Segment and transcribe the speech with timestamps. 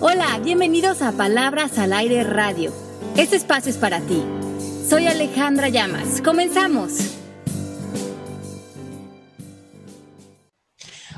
[0.00, 2.72] Hola, bienvenidos a Palabras al Aire Radio.
[3.16, 4.22] Este espacio es para ti.
[4.88, 6.22] Soy Alejandra Llamas.
[6.22, 6.92] Comenzamos.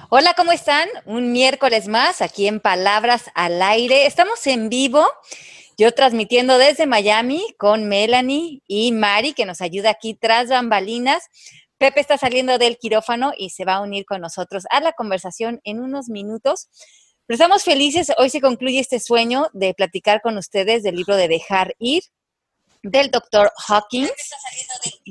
[0.09, 0.89] Hola, ¿cómo están?
[1.05, 4.07] Un miércoles más aquí en Palabras al Aire.
[4.07, 5.07] Estamos en vivo.
[5.77, 11.25] Yo transmitiendo desde Miami con Melanie y Mari, que nos ayuda aquí tras bambalinas.
[11.77, 15.61] Pepe está saliendo del quirófano y se va a unir con nosotros a la conversación
[15.65, 16.69] en unos minutos.
[17.31, 18.11] Pero estamos felices.
[18.19, 22.03] Hoy se concluye este sueño de platicar con ustedes del libro de Dejar Ir
[22.83, 24.11] del doctor Hawkins.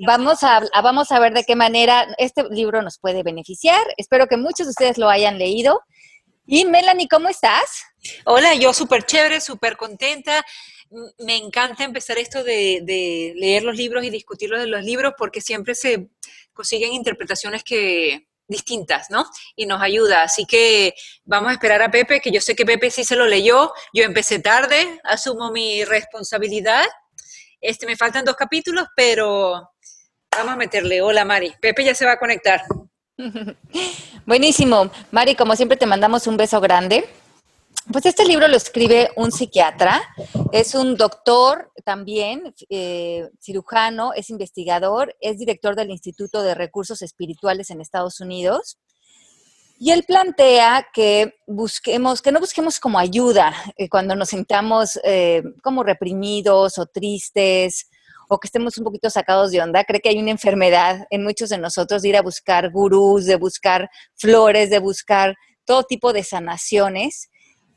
[0.06, 3.82] Vamos a, vamos a ver de qué manera este libro nos puede beneficiar.
[3.96, 5.80] Espero que muchos de ustedes lo hayan leído.
[6.46, 7.86] Y Melanie, ¿cómo estás?
[8.26, 10.46] Hola, yo súper chévere, súper contenta.
[11.20, 15.40] Me encanta empezar esto de, de, leer los libros y discutir de los libros porque
[15.40, 16.10] siempre se
[16.52, 19.26] consiguen interpretaciones que, distintas, ¿no?
[19.56, 20.24] Y nos ayuda.
[20.24, 23.26] Así que vamos a esperar a Pepe, que yo sé que Pepe sí se lo
[23.26, 23.72] leyó.
[23.94, 26.86] Yo empecé tarde, asumo mi responsabilidad.
[27.62, 29.72] Este, me faltan dos capítulos, pero
[30.36, 31.02] vamos a meterle.
[31.02, 31.54] Hola, Mari.
[31.62, 32.64] Pepe ya se va a conectar.
[34.26, 34.92] Buenísimo.
[35.12, 37.08] Mari, como siempre te mandamos un beso grande.
[37.92, 40.00] Pues este libro lo escribe un psiquiatra,
[40.52, 47.72] es un doctor también, eh, cirujano, es investigador, es director del Instituto de Recursos Espirituales
[47.72, 48.78] en Estados Unidos.
[49.80, 55.42] Y él plantea que busquemos, que no busquemos como ayuda eh, cuando nos sintamos eh,
[55.64, 57.90] como reprimidos o tristes
[58.28, 59.84] o que estemos un poquito sacados de onda.
[59.84, 63.36] Cree que hay una enfermedad en muchos de nosotros de ir a buscar gurús, de
[63.36, 67.29] buscar flores, de buscar todo tipo de sanaciones.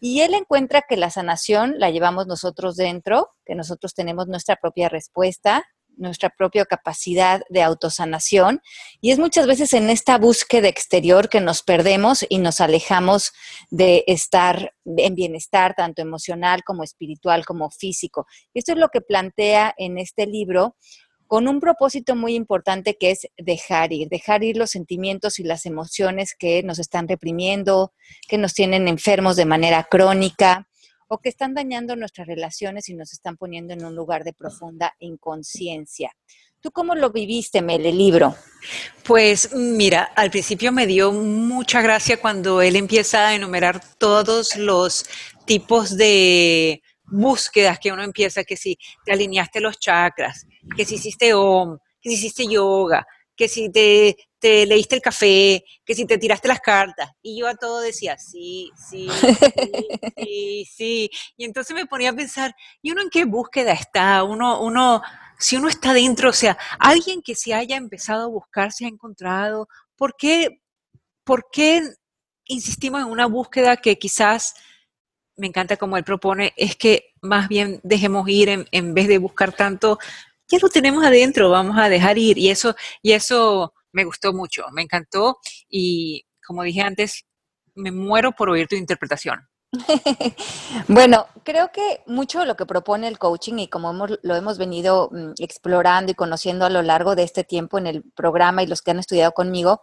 [0.04, 4.88] Y él encuentra que la sanación la llevamos nosotros dentro, que nosotros tenemos nuestra propia
[4.88, 5.64] respuesta,
[5.96, 8.60] nuestra propia capacidad de autosanación.
[9.00, 13.32] Y es muchas veces en esta búsqueda exterior que nos perdemos y nos alejamos
[13.70, 18.26] de estar en bienestar, tanto emocional como espiritual como físico.
[18.54, 20.74] Esto es lo que plantea en este libro
[21.32, 25.64] con un propósito muy importante que es dejar ir, dejar ir los sentimientos y las
[25.64, 27.94] emociones que nos están reprimiendo,
[28.28, 30.68] que nos tienen enfermos de manera crónica
[31.08, 34.94] o que están dañando nuestras relaciones y nos están poniendo en un lugar de profunda
[34.98, 36.12] inconsciencia.
[36.60, 38.36] ¿Tú cómo lo viviste, Mel, el libro?
[39.02, 45.06] Pues mira, al principio me dio mucha gracia cuando él empieza a enumerar todos los
[45.46, 50.46] tipos de búsquedas que uno empieza, que si te alineaste los chakras,
[50.76, 53.06] que si hiciste OM, que si hiciste yoga,
[53.36, 57.10] que si te, te, leíste el café, que si te tiraste las cartas.
[57.22, 59.08] Y yo a todo decía, sí, sí,
[60.16, 64.22] sí, sí, Y entonces me ponía a pensar, ¿y uno en qué búsqueda está?
[64.24, 65.02] Uno, uno,
[65.38, 68.88] si uno está dentro, o sea, alguien que se haya empezado a buscar, se ha
[68.88, 70.60] encontrado, ¿por qué,
[71.24, 71.82] por qué
[72.46, 74.54] insistimos en una búsqueda que quizás
[75.42, 79.18] me encanta como él propone, es que más bien dejemos ir en, en, vez de
[79.18, 79.98] buscar tanto
[80.52, 82.38] ya lo tenemos adentro, vamos a dejar ir.
[82.38, 85.38] Y eso, y eso me gustó mucho, me encantó.
[85.68, 87.24] Y como dije antes,
[87.74, 89.48] me muero por oír tu interpretación.
[90.88, 94.58] bueno, creo que mucho de lo que propone el coaching y como hemos, lo hemos
[94.58, 98.66] venido mm, explorando y conociendo a lo largo de este tiempo en el programa y
[98.66, 99.80] los que han estudiado conmigo,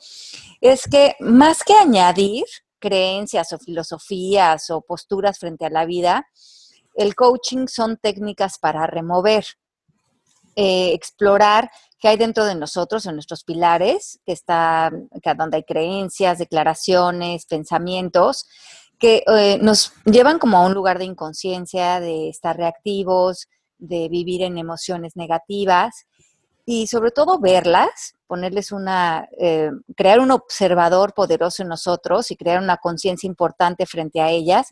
[0.62, 2.46] es que más que añadir
[2.80, 6.28] creencias o filosofías o posturas frente a la vida,
[6.96, 9.46] el coaching son técnicas para remover.
[10.56, 14.92] Eh, explorar qué hay dentro de nosotros, en nuestros pilares, que está,
[15.38, 18.46] donde hay creencias, declaraciones, pensamientos,
[18.98, 23.48] que eh, nos llevan como a un lugar de inconsciencia, de estar reactivos,
[23.78, 26.08] de vivir en emociones negativas
[26.72, 32.62] y sobre todo verlas, ponerles una, eh, crear un observador poderoso en nosotros y crear
[32.62, 34.68] una conciencia importante frente a ellas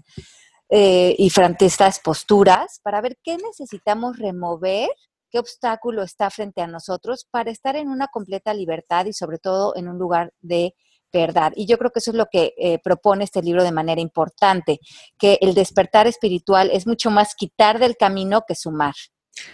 [0.70, 4.90] y frente a estas posturas para ver qué necesitamos remover
[5.30, 9.76] qué obstáculo está frente a nosotros para estar en una completa libertad y sobre todo
[9.76, 10.74] en un lugar de
[11.12, 11.54] verdad.
[11.56, 14.80] Y yo creo que eso es lo que eh, propone este libro de manera importante,
[15.18, 18.94] que el despertar espiritual es mucho más quitar del camino que sumar.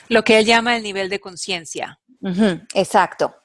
[0.08, 2.00] Lo que él llama el nivel de conciencia.
[2.74, 3.36] Exacto.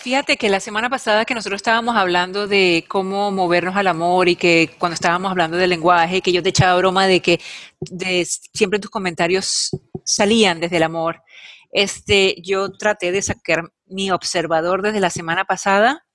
[0.00, 4.36] Fíjate que la semana pasada que nosotros estábamos hablando de cómo movernos al amor y
[4.36, 7.40] que cuando estábamos hablando del lenguaje, que yo te echaba broma de que
[7.80, 9.70] de, siempre tus comentarios
[10.04, 11.22] salían desde el amor.
[11.72, 16.06] Este, yo traté de sacar mi observador desde la semana pasada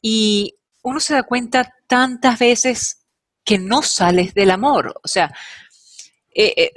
[0.00, 3.04] y uno se da cuenta tantas veces
[3.44, 4.94] que no sales del amor.
[5.02, 5.34] O sea,
[6.34, 6.72] eh, eh,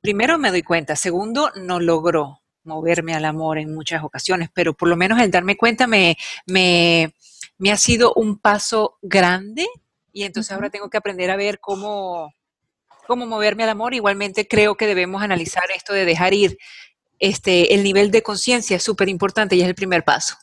[0.00, 2.37] primero me doy cuenta, segundo, no logró
[2.68, 6.16] moverme al amor en muchas ocasiones, pero por lo menos el darme cuenta me,
[6.46, 7.12] me,
[7.58, 9.66] me ha sido un paso grande
[10.12, 12.32] y entonces ahora tengo que aprender a ver cómo,
[13.06, 16.58] cómo moverme al amor, igualmente creo que debemos analizar esto de dejar ir.
[17.18, 20.36] Este, el nivel de conciencia es súper importante y es el primer paso.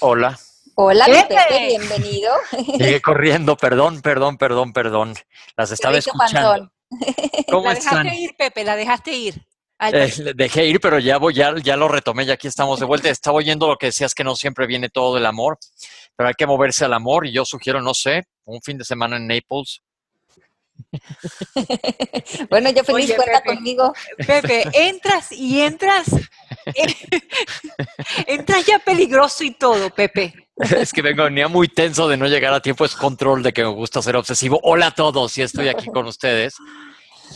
[0.00, 0.38] hola.
[0.80, 2.32] Hola, Pepe, bienvenido.
[2.78, 5.14] Sigue corriendo, perdón, perdón, perdón, perdón.
[5.56, 6.70] Las estaba escuchando.
[7.50, 9.47] ¿Cómo la dejaste ir, Pepe, la dejaste ir.
[9.80, 13.10] Eh, dejé ir, pero ya, voy, ya, ya lo retomé, ya aquí estamos de vuelta.
[13.10, 15.58] Estaba oyendo lo que decías que no siempre viene todo del amor,
[16.16, 19.16] pero hay que moverse al amor y yo sugiero, no sé, un fin de semana
[19.16, 19.82] en Naples,
[22.50, 23.92] bueno, yo feliz cuenta conmigo.
[24.16, 26.06] Pepe, entras y entras,
[28.26, 30.34] entras ya peligroso y todo, Pepe.
[30.76, 33.62] Es que vengo, venía muy tenso de no llegar a tiempo, es control de que
[33.62, 34.58] me gusta ser obsesivo.
[34.64, 36.56] Hola a todos, y estoy aquí con ustedes.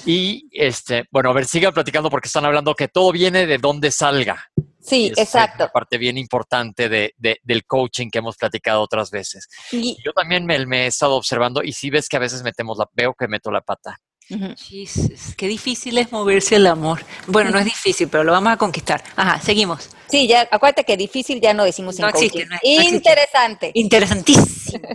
[0.04, 3.90] Y este, bueno, a ver, sigan platicando porque están hablando que todo viene de donde
[3.90, 4.50] salga.
[4.80, 5.64] Sí, exacto.
[5.64, 9.48] Es parte bien importante de, del coaching que hemos platicado otras veces.
[9.70, 12.78] Y, yo también me, me, he estado observando y si ves que a veces metemos
[12.78, 13.98] la, veo que meto la pata.
[14.28, 17.04] Qué difícil es moverse el amor.
[17.26, 19.02] Bueno, no es difícil, pero lo vamos a conquistar.
[19.16, 19.90] Ajá, seguimos.
[20.08, 22.44] Sí, ya, acuérdate que difícil ya no decimos en coaching.
[22.62, 23.70] Interesante.
[23.74, 24.86] Interesantísimo.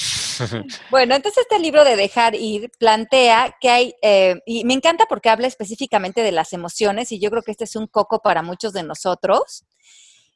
[0.90, 5.30] bueno, entonces este libro de Dejar Ir plantea que hay, eh, y me encanta porque
[5.30, 8.72] habla específicamente de las emociones, y yo creo que este es un coco para muchos
[8.72, 9.64] de nosotros.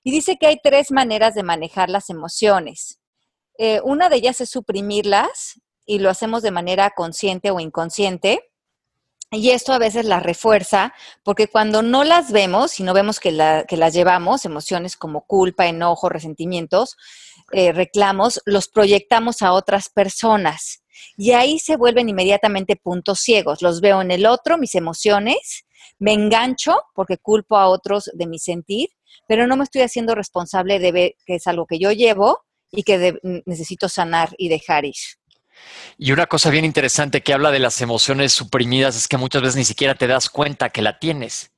[0.03, 2.99] Y dice que hay tres maneras de manejar las emociones.
[3.59, 8.51] Eh, una de ellas es suprimirlas, y lo hacemos de manera consciente o inconsciente.
[9.31, 10.95] Y esto a veces las refuerza
[11.25, 16.09] porque cuando no las vemos y no vemos que, las llevamos, emociones como culpa, enojo,
[16.09, 16.97] resentimientos,
[17.53, 20.85] eh, reclamos, los proyectamos a otras personas.
[21.17, 23.61] Y ahí se vuelven inmediatamente puntos ciegos.
[23.61, 25.65] Los veo en el otro, mis emociones,
[25.99, 28.89] me engancho porque culpo a otros de mi sentir,
[29.29, 32.83] pero no me estoy haciendo responsable de ver que es algo que yo llevo y
[32.83, 34.95] que necesito sanar y dejar ir.
[35.99, 39.57] Y una cosa bien interesante que habla de las emociones suprimidas es que muchas veces
[39.57, 41.51] ni siquiera te das cuenta que la tienes.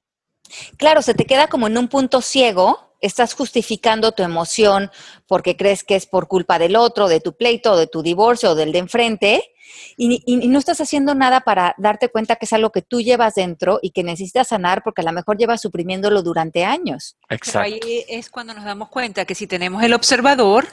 [0.77, 4.91] Claro, se te queda como en un punto ciego, estás justificando tu emoción
[5.27, 8.55] porque crees que es por culpa del otro, de tu pleito, de tu divorcio o
[8.55, 9.53] del de enfrente,
[9.97, 13.79] y, no estás haciendo nada para darte cuenta que es algo que tú llevas dentro
[13.83, 17.17] y que necesitas sanar porque a lo mejor llevas suprimiéndolo durante años.
[17.29, 17.61] Exacto.
[17.61, 20.69] ahí es cuando nos damos cuenta que si tenemos el observador,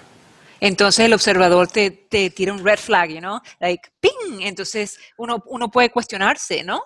[0.64, 1.92] entonces el observador te,
[2.34, 6.84] tira un red flag, you know, like, ping, entonces uno, uno puede cuestionarse, ¿no?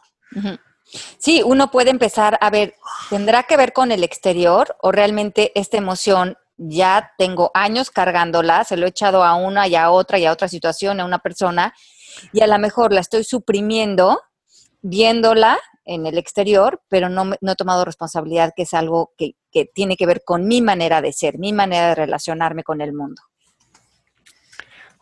[1.19, 2.73] Sí, uno puede empezar a ver,
[3.11, 8.77] ¿tendrá que ver con el exterior o realmente esta emoción ya tengo años cargándola, se
[8.77, 11.75] lo he echado a una y a otra y a otra situación, a una persona,
[12.33, 14.19] y a lo mejor la estoy suprimiendo,
[14.81, 19.65] viéndola en el exterior, pero no, no he tomado responsabilidad, que es algo que, que
[19.65, 23.21] tiene que ver con mi manera de ser, mi manera de relacionarme con el mundo.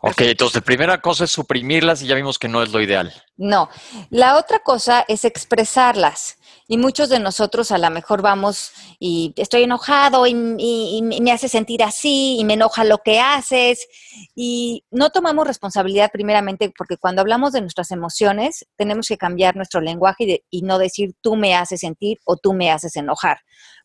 [0.08, 3.12] Ok, entonces, primera cosa es suprimirlas y ya vimos que no es lo ideal.
[3.36, 3.68] No,
[4.10, 6.38] la otra cosa es expresarlas.
[6.68, 11.82] Y muchos de nosotros a lo mejor vamos y estoy enojado y, me hace sentir
[11.82, 13.86] así y me enoja lo que haces
[14.34, 19.80] y no tomamos responsabilidad primeramente porque cuando hablamos de nuestras emociones tenemos que cambiar nuestro
[19.80, 23.38] lenguaje y, y no decir tú me haces sentir o tú me haces enojar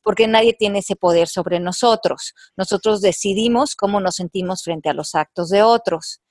[0.03, 2.33] porque nadie tiene ese poder sobre nosotros.
[2.57, 6.21] Nosotros decidimos cómo nos sentimos frente a los actos de otros.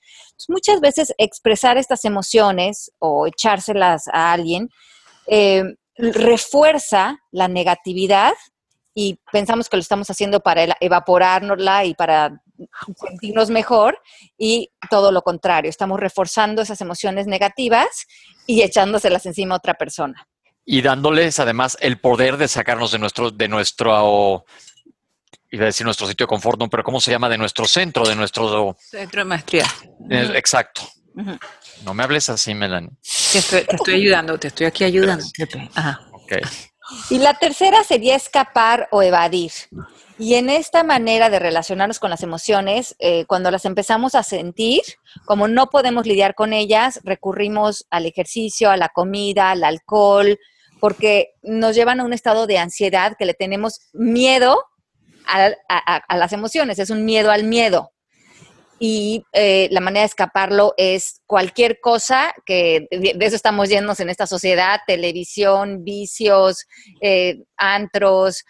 [0.49, 4.69] muchas veces expresar estas emociones o echárselas a alguien
[5.27, 5.63] eh,
[6.01, 8.33] refuerza la negatividad
[8.93, 12.41] y pensamos que lo estamos haciendo para evaporárnosla y para
[12.95, 13.99] sentirnos mejor
[14.37, 18.05] y todo lo contrario, estamos reforzando esas emociones negativas
[18.45, 20.27] y echándoselas encima a otra persona
[20.65, 24.45] y dándoles además el poder de sacarnos de nuestro, de nuestro,
[25.49, 27.29] iba a decir nuestro sitio de confort, no, pero ¿cómo se llama?
[27.29, 28.75] De nuestro centro, de nuestro...
[28.79, 29.65] Centro de maestría.
[30.09, 30.81] exacto.
[31.83, 32.91] No me hables así, Melanie.
[33.31, 35.23] Te estoy, ayudando, te estoy aquí ayudando.
[35.73, 36.01] Ajá.
[36.23, 36.41] Okay.
[37.09, 39.51] Y la tercera sería escapar o evadir.
[40.17, 44.81] Y en esta manera de relacionarnos con las emociones, eh, cuando las empezamos a sentir,
[45.25, 50.37] como no podemos lidiar con ellas, recurrimos al ejercicio, a la comida, al alcohol,
[50.79, 54.63] porque nos llevan a un estado de ansiedad que le tenemos miedo
[55.25, 57.91] a, las emociones, es un miedo al miedo.
[58.83, 64.09] Y eh, la manera de escaparlo es cualquier cosa, que de eso estamos yéndonos en
[64.09, 66.65] esta sociedad, televisión, vicios,
[66.99, 68.43] eh, antros,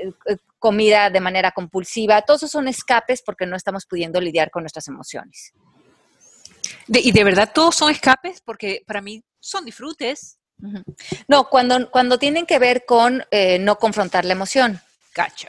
[0.00, 4.62] eh, comida de manera compulsiva, todos esos son escapes porque no estamos pudiendo lidiar con
[4.62, 5.52] nuestras emociones.
[6.86, 10.38] y de verdad todos son escapes porque para mí son disfrutes.
[11.26, 14.80] No, cuando, cuando tienen que ver con eh, no confrontar la emoción.
[15.12, 15.48] Cacha.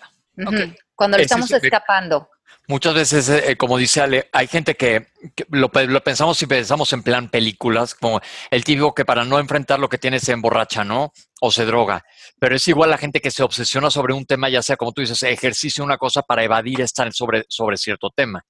[0.95, 2.29] Cuando le estamos escapando.
[2.67, 5.07] Muchas veces, eh, como dice Ale, hay gente que,
[5.49, 8.21] lo, pensamos y pensamos en plan películas, como
[8.51, 11.11] el típico que para no enfrentar lo que tiene se emborracha, ¿no?
[11.41, 12.05] O se droga.
[12.39, 15.01] Pero es igual la gente que se obsesiona sobre un tema, ya sea como tú
[15.01, 18.45] dices, ejercicio, una cosa para evadir estar sobre, sobre cierto tema.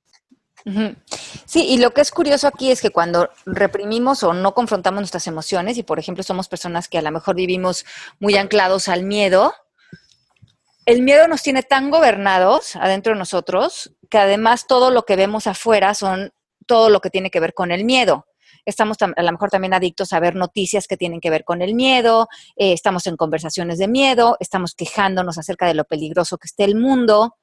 [1.46, 5.28] Sí, y lo que es curioso aquí es que cuando reprimimos o no confrontamos nuestras
[5.28, 7.86] emociones, y por ejemplo somos personas que a lo mejor vivimos
[8.20, 9.54] muy anclados al miedo,
[10.86, 15.48] el miedo nos tiene tan gobernados adentro de nosotros que además todo lo que vemos
[15.48, 16.32] afuera son
[16.68, 18.26] todo lo que tiene que ver con el miedo.
[18.66, 21.76] Estamos a lo mejor también adictos a ver noticias que tienen que ver con el
[21.76, 26.64] miedo, eh, estamos en conversaciones de miedo, estamos quejándonos acerca de lo peligroso que esté
[26.64, 27.36] el mundo.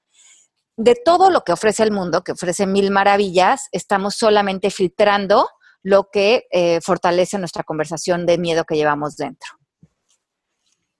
[0.76, 5.46] De todo lo que ofrece el mundo, que ofrece mil maravillas, estamos solamente filtrando
[5.82, 9.59] lo que eh, fortalece nuestra conversación de miedo que llevamos dentro.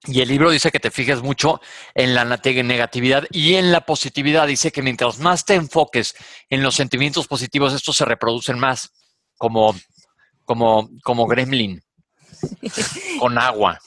[0.07, 1.61] Y el libro dice que te fijes mucho
[1.95, 4.47] en la negatividad y en la positividad.
[4.47, 6.15] Dice que mientras más te enfoques
[6.49, 8.93] en los sentimientos positivos, estos se reproducen más,
[9.37, 9.75] como,
[10.47, 11.83] como, como gremlin,
[13.21, 13.79] con agua.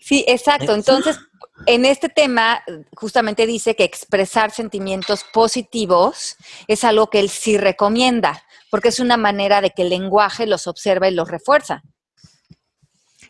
[0.00, 0.74] Sí, exacto.
[0.74, 1.18] Entonces,
[1.66, 2.62] en este tema,
[2.94, 9.18] justamente dice que expresar sentimientos positivos es algo que él sí recomienda, porque es una
[9.18, 11.82] manera de que el lenguaje los observa y los refuerza.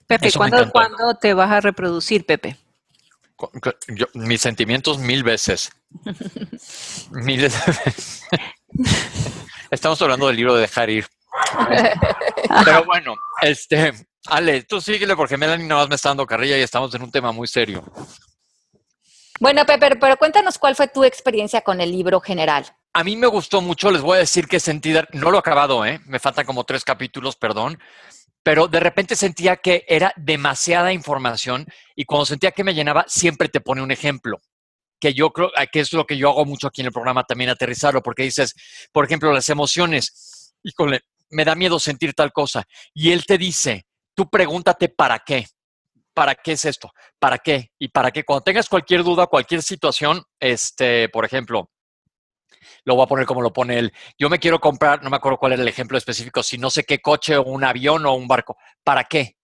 [0.09, 2.57] Pepe, ¿cuándo, te vas a reproducir, Pepe?
[4.15, 5.71] mis sentimientos mil veces.
[7.13, 8.25] Miles veces.
[9.71, 11.07] Estamos hablando del libro de dejar ir.
[12.65, 13.93] Pero bueno, este,
[14.27, 17.11] Ale, tú síguele porque Melanie nada más me está dando carrilla y estamos en un
[17.11, 17.85] tema muy serio.
[19.41, 22.67] Bueno, Pepe, pero cuéntanos cuál fue tu experiencia con el libro general.
[22.95, 25.85] A mí me gustó mucho, les voy a decir que sentí, no lo he acabado,
[25.85, 26.01] ¿eh?
[26.07, 27.79] me faltan como tres capítulos, perdón,
[28.43, 33.49] pero de repente sentía que era demasiada información y cuando sentía que me llenaba, siempre
[33.49, 34.41] te pone un ejemplo
[35.01, 37.51] que yo creo que es lo que yo hago mucho aquí en el programa también
[37.51, 38.55] aterrizarlo, porque dices,
[38.93, 42.65] por ejemplo, las emociones, híjole, me da miedo sentir tal cosa.
[42.95, 45.47] Y él te dice, tú pregúntate para qué.
[46.15, 46.91] ¿Para qué es esto?
[47.21, 47.71] ¿Para qué?
[47.79, 48.25] Y para qué.
[48.25, 51.71] Cuando tengas cualquier duda, cualquier situación, este, por ejemplo,
[52.85, 53.93] lo voy a poner como lo pone él.
[54.19, 56.85] Yo me quiero comprar, no me acuerdo cuál era el ejemplo específico, si no sé
[56.85, 58.57] qué coche o un avión o un barco.
[58.85, 59.37] ¿Para qué?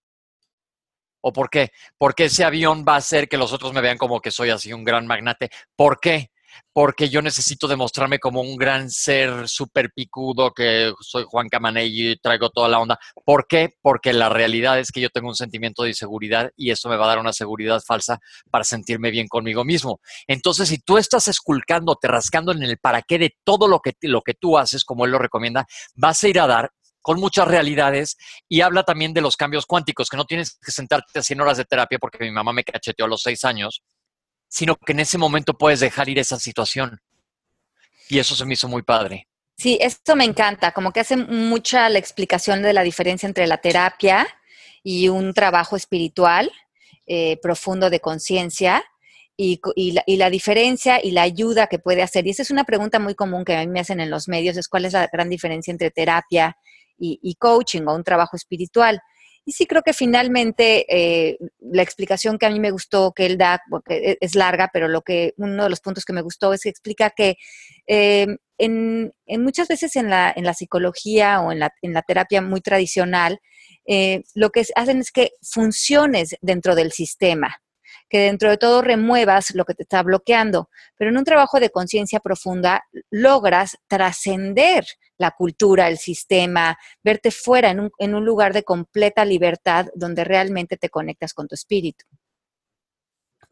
[1.21, 1.71] ¿O por qué?
[1.97, 4.71] Porque ese avión va a hacer que los otros me vean como que soy así
[4.73, 5.49] un gran magnate.
[5.75, 6.29] ¿Por qué?
[6.73, 12.15] Porque yo necesito demostrarme como un gran ser súper picudo, que soy Juan Camaney y
[12.17, 12.99] traigo toda la onda.
[13.23, 13.75] ¿Por qué?
[13.81, 17.05] Porque la realidad es que yo tengo un sentimiento de inseguridad y eso me va
[17.05, 18.19] a dar una seguridad falsa
[18.51, 19.99] para sentirme bien conmigo mismo.
[20.27, 24.21] Entonces, si tú estás esculcándote, rascando en el para qué de todo lo que, lo
[24.21, 26.71] que tú haces, como él lo recomienda, vas a ir a dar
[27.05, 28.17] con muchas realidades
[28.49, 31.57] y habla también de los cambios cuánticos, que no tienes que sentarte a 100 horas
[31.57, 33.83] de terapia porque mi mamá me cacheteó a los seis años
[34.47, 37.01] sino que en ese momento puedes dejar ir esa situación.
[38.09, 39.27] Y eso se me hizo muy padre.
[39.57, 43.57] Sí, esto me encanta, como que hace mucha la explicación de la diferencia entre la
[43.57, 44.27] terapia
[44.83, 46.51] y un trabajo espiritual
[47.07, 48.83] eh, profundo de conciencia
[49.37, 49.59] y,
[50.17, 52.27] la, diferencia y la ayuda que puede hacer.
[52.27, 54.57] Y esa es una pregunta muy común que a mí me hacen en los medios,
[54.57, 56.57] es cuál es la gran diferencia entre terapia
[56.97, 59.01] y coaching o un trabajo espiritual.
[59.45, 63.37] Y sí creo que finalmente eh, la explicación que a mí me gustó que él
[63.37, 66.63] da, porque es larga, pero lo que uno de los puntos que me gustó es
[66.63, 67.37] que explica que
[67.85, 72.41] eh, en, muchas veces en la, en la psicología o en la, en la terapia
[72.41, 73.39] muy tradicional,
[73.85, 77.61] eh, lo que hacen es que funciones dentro del sistema
[78.09, 81.69] que dentro de todo remuevas lo que te está bloqueando, pero en un trabajo de
[81.69, 84.85] conciencia profunda logras trascender
[85.17, 90.23] la cultura, el sistema, verte fuera en un, en un lugar de completa libertad donde
[90.23, 92.05] realmente te conectas con tu espíritu.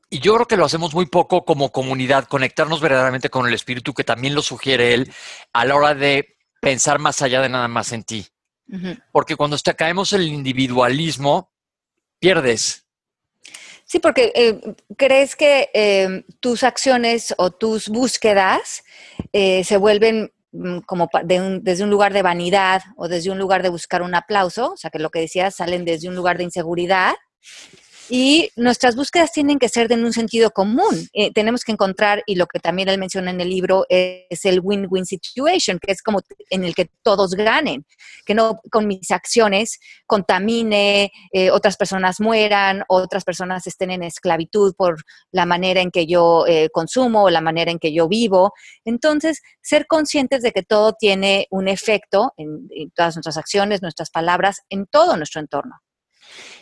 [0.10, 3.96] Y yo creo que lo hacemos muy poco como comunidad, conectarnos verdaderamente con el espíritu,
[3.96, 5.12] que también lo sugiere él,
[5.54, 8.28] a la hora de pensar más allá de nada más en ti.
[9.12, 11.52] Porque cuando caemos en el individualismo,
[12.20, 12.83] pierdes.
[13.94, 14.60] Sí, porque eh,
[14.98, 18.84] crees que eh, tus acciones o tus búsquedas
[19.34, 23.70] eh, se vuelven mm, como desde un lugar de vanidad o desde un lugar de
[23.70, 27.14] buscar un aplauso, o sea que lo que decías salen desde un lugar de inseguridad
[28.16, 31.10] y nuestras búsquedas tienen que ser en un sentido común.
[31.14, 34.60] Eh, tenemos que encontrar, y lo que también él menciona en el libro, es el
[34.62, 37.88] win-win situation, que es como en el que todos ganen,
[38.24, 44.76] que no con mis acciones contamine, eh, otras personas mueran, otras personas estén en esclavitud
[44.78, 44.98] por
[45.32, 48.54] la manera en que yo eh, consumo o la manera en que yo vivo.
[48.86, 54.62] Entonces, ser conscientes de que todo tiene un efecto en todas nuestras acciones, nuestras palabras,
[54.70, 55.82] en todo nuestro entorno.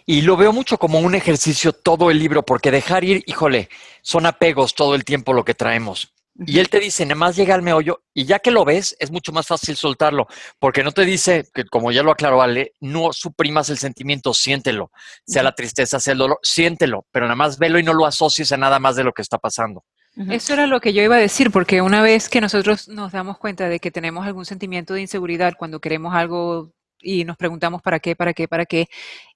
[0.05, 3.69] Y lo veo mucho como un ejercicio todo el libro, porque dejar ir, híjole,
[4.01, 6.13] son apegos todo el tiempo lo que traemos.
[6.45, 9.11] Y él te dice, nada más llega al meollo y ya que lo ves, es
[9.11, 10.27] mucho más fácil soltarlo,
[10.59, 14.91] porque no te dice, que como ya lo aclaró Ale, no suprimas el sentimiento, siéntelo,
[15.25, 18.51] sea la tristeza, sea el dolor, siéntelo, pero nada más velo y no lo asocies
[18.53, 19.83] a nada más de lo que está pasando.
[20.29, 23.37] Eso era lo que yo iba a decir, porque una vez que nosotros nos damos
[23.37, 27.99] cuenta de que tenemos algún sentimiento de inseguridad cuando queremos algo y nos preguntamos para
[27.99, 28.87] qué, para qué, para qué,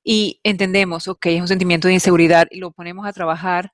[0.03, 3.72] y entendemos, ok, es un sentimiento de inseguridad y lo ponemos a trabajar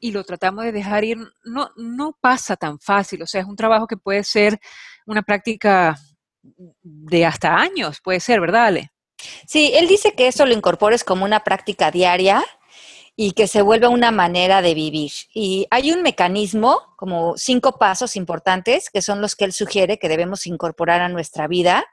[0.00, 3.56] y lo tratamos de dejar ir, no, no pasa tan fácil, o sea, es un
[3.56, 4.58] trabajo que puede ser
[5.06, 5.96] una práctica
[6.82, 8.92] de hasta años, puede ser, ¿verdad, Ale?
[9.46, 12.42] Sí, él dice que eso lo incorpores como una práctica diaria
[13.16, 15.12] y que se vuelva una manera de vivir.
[15.34, 20.08] Y hay un mecanismo, como cinco pasos importantes, que son los que él sugiere que
[20.08, 21.84] debemos incorporar a nuestra vida.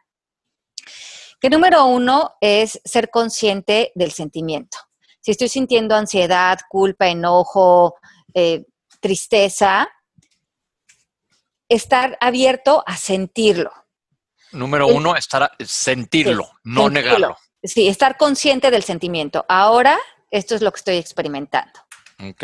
[1.39, 4.77] Que número uno es ser consciente del sentimiento.
[5.21, 7.95] Si estoy sintiendo ansiedad, culpa, enojo,
[8.33, 8.65] eh,
[8.99, 9.89] tristeza,
[11.69, 13.71] estar abierto a sentirlo.
[14.51, 17.37] Número uno, estar sentirlo, no negarlo.
[17.61, 19.45] Sí, estar consciente del sentimiento.
[19.49, 19.97] Ahora
[20.31, 21.79] esto es lo que estoy experimentando.
[22.19, 22.43] Ok.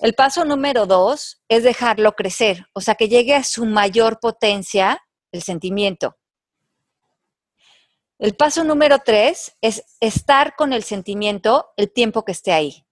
[0.00, 5.00] El paso número dos es dejarlo crecer, o sea, que llegue a su mayor potencia
[5.30, 6.16] el sentimiento.
[8.22, 12.86] El paso número tres es estar con el sentimiento el tiempo que esté ahí.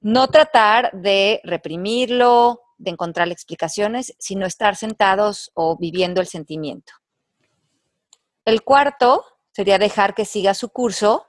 [0.00, 6.92] No tratar de reprimirlo, de encontrar explicaciones, sino estar sentados o viviendo el sentimiento.
[8.44, 11.26] El cuarto sería dejar que siga su curso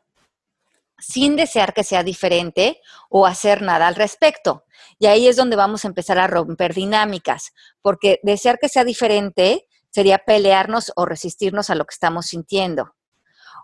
[1.00, 4.64] sin desear que sea diferente o hacer nada al respecto.
[5.00, 7.52] Y ahí es donde vamos a empezar a romper dinámicas,
[7.82, 12.96] porque desear que sea diferente sería pelearnos o resistirnos a lo que estamos sintiendo.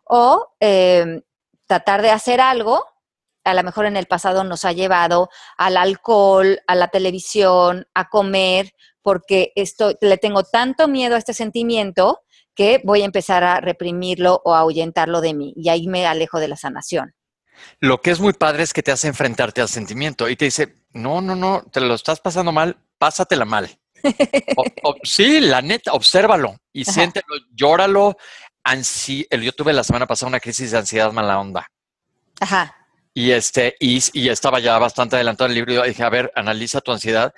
[0.05, 1.23] O em,
[1.67, 2.85] tratar de hacer algo,
[3.43, 8.07] a lo mejor en el pasado nos ha llevado al alcohol, a la televisión, a
[8.07, 8.71] comer,
[9.01, 12.21] porque esto, le tengo tanto miedo a este sentimiento
[12.55, 15.53] que voy a empezar a reprimirlo o a ahuyentarlo de mí.
[15.57, 17.13] Y ahí me alejo de la sanación.
[17.81, 20.75] Lo que es muy padre es que te hace enfrentarte al sentimiento y te dice,
[20.93, 23.81] no, no, no, te lo estás pasando mal, pásatela mal.
[25.03, 28.17] Sí, la neta, obsérvalo y siéntelo, llóralo.
[28.63, 31.67] Ansi yo tuve la semana pasada una crisis de ansiedad mala onda.
[32.39, 32.75] Ajá.
[33.13, 36.31] Y, este, y, y estaba ya bastante adelantado en el libro y dije, a ver,
[36.35, 37.33] analiza tu ansiedad.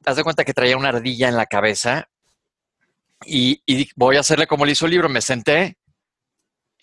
[0.00, 2.08] Das de cuenta que traía una ardilla en la cabeza
[3.24, 5.08] y, y voy a hacerle como le hizo el libro.
[5.08, 5.78] Me senté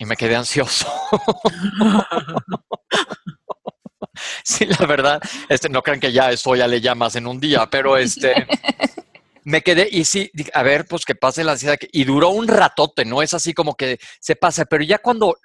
[0.01, 0.91] y me quedé ansioso.
[4.43, 7.69] sí, la verdad, este, no crean que ya esto ya le llamas en un día,
[7.69, 8.47] pero este,
[9.43, 11.77] me quedé y sí, a ver, pues que pase la ansiedad.
[11.91, 15.37] Y duró un ratote, no es así como que se pasa, pero ya cuando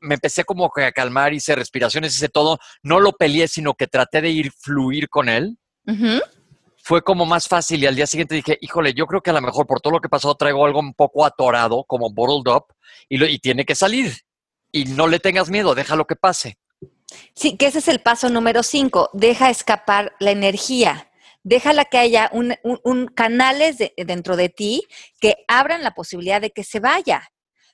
[0.00, 4.20] me empecé como a calmar, hice respiraciones, hice todo, no lo peleé, sino que traté
[4.20, 5.58] de ir fluir con él.
[6.82, 9.42] Fue como más fácil y al día siguiente dije, híjole, yo creo que a lo
[9.42, 12.64] mejor por todo lo que pasó traigo algo un poco atorado, como bottled up,
[13.08, 14.14] y, y tiene que salir.
[14.72, 16.58] Y no le tengas miedo, déjalo que pase.
[17.34, 19.10] Sí, que ese es el paso número cinco.
[19.12, 21.09] Deja escapar la energía.
[21.42, 24.82] Déjala que haya un, canales dentro de ti
[25.20, 27.22] que abran la posibilidad de que se vaya.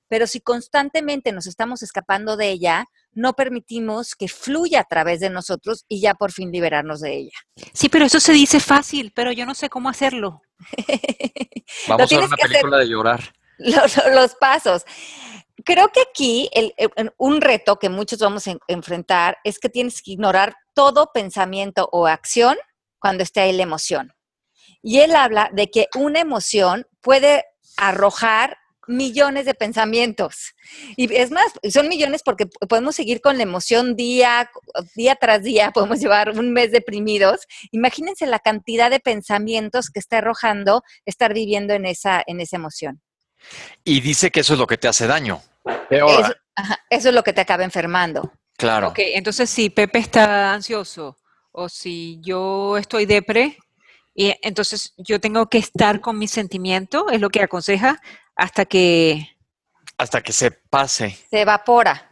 [0.09, 5.31] Pero si constantemente nos estamos escapando de ella, no permitimos que fluya a través de
[5.31, 7.39] nosotros y ya por fin liberarnos de ella.
[7.73, 10.43] Sí, pero eso se dice fácil, pero yo no sé cómo hacerlo.
[11.89, 13.33] Vamos a ver una película de llorar.
[13.59, 14.85] los pasos
[15.65, 16.49] creo que aquí
[17.19, 22.07] un reto que muchos vamos a enfrentar es que tienes que ignorar todo pensamiento o
[22.07, 22.57] acción
[23.07, 24.13] cuando esté ahí la emoción.
[24.83, 27.45] Y él habla de que una emoción puede
[27.77, 30.55] arrojar millones de pensamientos.
[30.97, 34.51] Y es más, son millones porque podemos seguir con la emoción día,
[34.97, 37.47] día tras día, podemos llevar un mes deprimidos.
[37.71, 43.01] Imagínense la cantidad de pensamientos que está arrojando estar viviendo en esa, en esa emoción.
[43.85, 45.41] Y dice que eso es lo que te hace daño.
[45.91, 46.35] Eso,
[46.91, 48.33] eso, es lo que te acaba enfermando.
[48.57, 48.89] Claro.
[48.89, 51.17] Ok, entonces si Pepe está ansioso
[51.57, 53.57] o si yo estoy depre,
[54.15, 58.01] y entonces yo tengo que estar con mi sentimiento, es lo que aconseja,
[58.37, 59.27] hasta que...
[59.97, 61.19] Hasta que se pase.
[61.31, 62.11] Se evapora.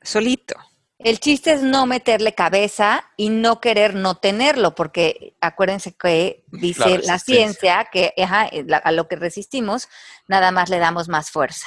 [0.00, 0.54] Solito.
[0.98, 6.98] El chiste es no meterle cabeza y no querer no tenerlo, porque acuérdense que dice
[6.98, 9.88] la, ciencia que a lo que resistimos,
[10.28, 11.66] nada más le damos más fuerza.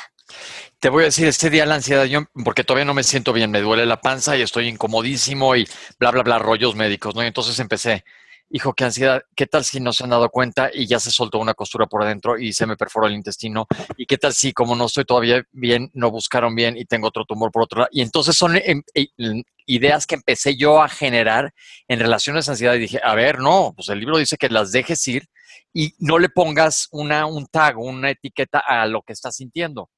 [0.80, 3.52] Te voy a decir, este día la ansiedad, yo, porque todavía no me siento bien,
[3.52, 7.24] me duele la panza y estoy incomodísimo y bla, bla, bla, rollos médicos, ¿no?
[7.24, 8.04] Y entonces empecé,
[8.50, 11.40] hijo, qué ansiedad, ¿qué tal si no se han dado cuenta y ya se soltó
[11.40, 13.66] una costura por adentro y se me perforó el intestino?
[13.98, 17.26] ¿Y qué tal si como no estoy todavía bien, no buscaron bien y tengo otro
[17.26, 17.90] tumor por otro lado?
[17.92, 21.54] Y entonces son em, em, ideas que empecé yo a generar
[21.88, 24.72] en relaciones a ansiedad y dije, a ver, no, pues el libro dice que las
[24.72, 25.28] dejes ir
[25.74, 29.90] y no le pongas una, un tag, una etiqueta a lo que estás sintiendo.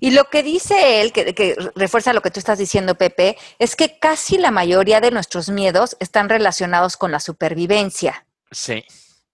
[0.00, 3.98] Y lo que dice él, que, refuerza lo que tú estás diciendo, Pepe, es que
[3.98, 8.26] casi la mayoría de nuestros miedos están relacionados con la supervivencia.
[8.50, 8.84] Sí.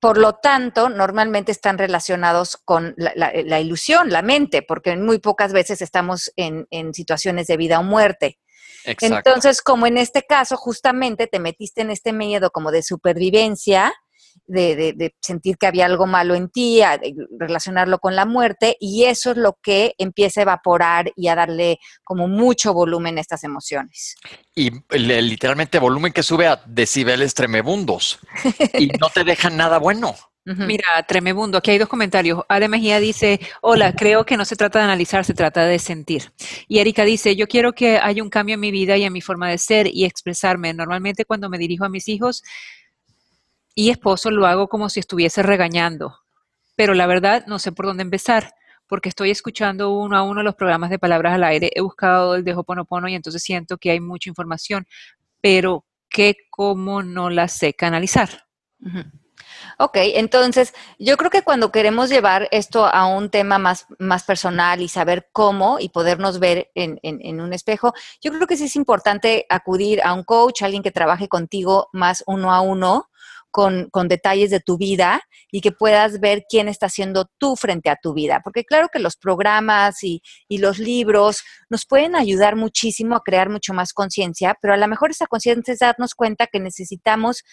[0.00, 5.82] Por lo tanto, normalmente están relacionados con la, ilusión, la mente, porque muy pocas veces
[5.82, 8.38] estamos en, en situaciones de vida o muerte.
[8.84, 9.16] Exacto.
[9.16, 13.92] Entonces, como en este caso, justamente te metiste en este miedo como de supervivencia,
[14.46, 16.80] de, sentir que había algo malo en ti,
[17.38, 21.78] relacionarlo con la muerte, y eso es lo que empieza a evaporar y a darle
[22.04, 24.16] como mucho volumen a estas emociones.
[24.54, 28.18] Y literalmente volumen que sube a decibeles tremebundos
[28.74, 30.14] y no te dejan nada bueno.
[30.56, 32.42] Mira, tremebundo, aquí hay dos comentarios.
[32.48, 36.32] Ade Mejía dice, hola, creo que no se trata de analizar, se trata de sentir.
[36.68, 39.20] Y Erika dice, yo quiero que haya un cambio en mi vida y en mi
[39.20, 40.72] forma de ser y expresarme.
[40.72, 42.42] Normalmente cuando me dirijo a mis hijos,
[43.78, 46.18] y esposo lo hago como si estuviese regañando,
[46.74, 48.52] pero la verdad no sé por dónde empezar,
[48.88, 52.42] porque estoy escuchando uno a uno los programas de palabras al aire, he buscado el
[52.42, 54.84] de Hoponopono y entonces siento que hay mucha información,
[55.40, 58.46] pero que cómo no la sé canalizar.
[59.78, 64.82] Ok, entonces yo creo que cuando queremos llevar esto a un tema más, más personal
[64.82, 68.74] y saber cómo y podernos ver en, en, un espejo, yo creo que sí es
[68.74, 73.07] importante acudir a un coach, alguien que trabaje contigo más uno a uno,
[73.50, 77.96] con, detalles de tu vida y que puedas ver quién está siendo tú frente a
[78.00, 78.40] tu vida.
[78.44, 83.72] Porque claro que los programas y, los libros nos pueden ayudar muchísimo a crear mucho
[83.72, 87.44] más conciencia, pero a lo mejor esa conciencia es darnos cuenta que necesitamos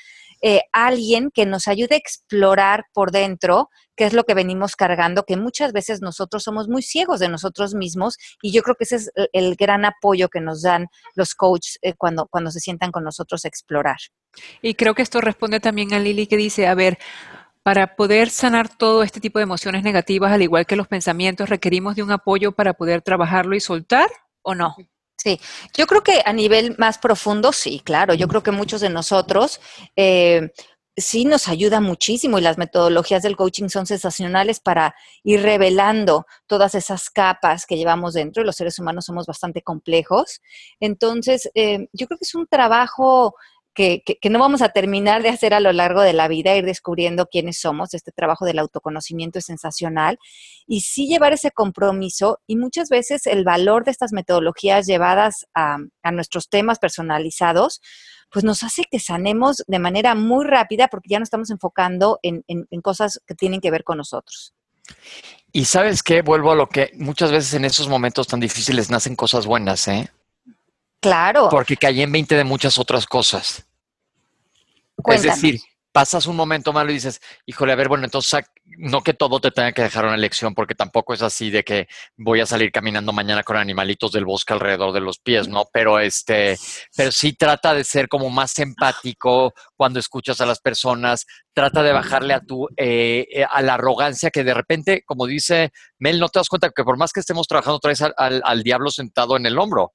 [0.41, 5.23] eh, alguien que nos ayude a explorar por dentro qué es lo que venimos cargando,
[5.23, 8.95] que muchas veces nosotros somos muy ciegos de nosotros mismos y yo creo que ese
[8.97, 13.03] es el gran apoyo que nos dan los coaches eh, cuando, cuando se sientan con
[13.03, 13.97] nosotros a explorar.
[14.61, 16.97] Y creo que esto responde también a Lili que dice, a ver,
[17.63, 21.95] para poder sanar todo este tipo de emociones negativas, al igual que los pensamientos, requerimos
[21.95, 24.09] de un apoyo para poder trabajarlo y soltar
[24.43, 24.75] o no.
[25.17, 25.39] Sí,
[25.75, 28.13] yo creo que a nivel más profundo, sí, claro.
[28.13, 29.59] Yo creo que muchos de nosotros
[29.95, 30.51] eh,
[30.97, 36.75] sí nos ayuda muchísimo y las metodologías del coaching son sensacionales para ir revelando todas
[36.75, 40.41] esas capas que llevamos dentro los seres humanos somos bastante complejos.
[40.79, 43.35] Entonces, eh, yo creo que es un trabajo
[43.75, 47.27] que, no vamos a terminar de hacer a lo largo de la vida, ir descubriendo
[47.27, 47.93] quiénes somos.
[47.93, 50.17] Este trabajo del autoconocimiento es sensacional.
[50.65, 55.77] Y sí llevar ese compromiso y muchas veces el valor de estas metodologías llevadas a,
[56.11, 57.81] nuestros temas personalizados,
[58.31, 62.43] pues nos hace que sanemos de manera muy rápida porque ya no estamos enfocando en,
[62.47, 64.53] en cosas que tienen que ver con nosotros.
[65.51, 69.15] Y sabes qué, vuelvo a lo que muchas veces en esos momentos tan difíciles nacen
[69.15, 70.09] cosas buenas, ¿eh?
[71.05, 71.49] Claro.
[71.49, 73.63] Porque caí en 20 de muchas otras cosas.
[75.05, 79.13] Es decir, pasas un momento malo y dices, híjole, a ver, bueno, entonces no que
[79.13, 81.87] todo te tenga que dejar una lección, porque tampoco es así de que
[82.17, 85.65] voy a salir caminando mañana con animalitos del bosque alrededor de los pies, ¿no?
[85.71, 86.57] Pero este,
[86.97, 91.93] pero sí trata de ser como más empático cuando escuchas a las personas, trata de
[91.93, 96.29] bajarle a tu, eh, eh, a la arrogancia que de repente, como dice Mel, no
[96.29, 99.45] te das cuenta que por más que estemos trabajando, traes al, al diablo sentado en
[99.45, 99.93] el hombro.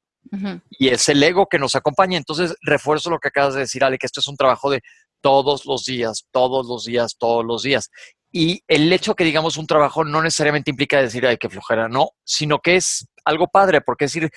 [0.70, 2.16] Y es el ego que nos acompaña.
[2.16, 4.80] Entonces, refuerzo lo que acabas de decir, Ale, que esto es un trabajo de
[5.20, 7.90] todos los días, todos los días, todos los días.
[8.32, 12.10] Y el hecho que digamos un trabajo no necesariamente implica decir, ay, que flojera, no,
[12.24, 14.30] sino que es algo padre, porque es ir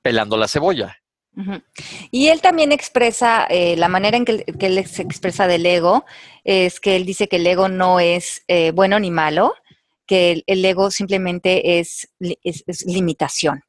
[0.00, 0.96] pelando la cebolla.
[2.10, 6.04] Y él también expresa, eh, la manera en que, él se expresa del ego,
[6.44, 9.54] es que él dice que el ego no es eh, bueno ni malo,
[10.06, 13.64] que el, ego simplemente es, es limitación.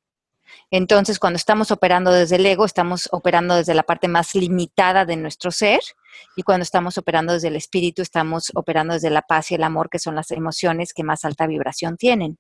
[0.75, 5.15] Entonces, cuando estamos operando desde el ego, estamos operando desde la parte más limitada de
[5.15, 5.81] nuestro ser
[6.35, 9.87] y cuando estamos operando desde el espíritu, estamos operando desde la paz y el amor,
[9.91, 12.39] que son las emociones que más alta vibración tienen.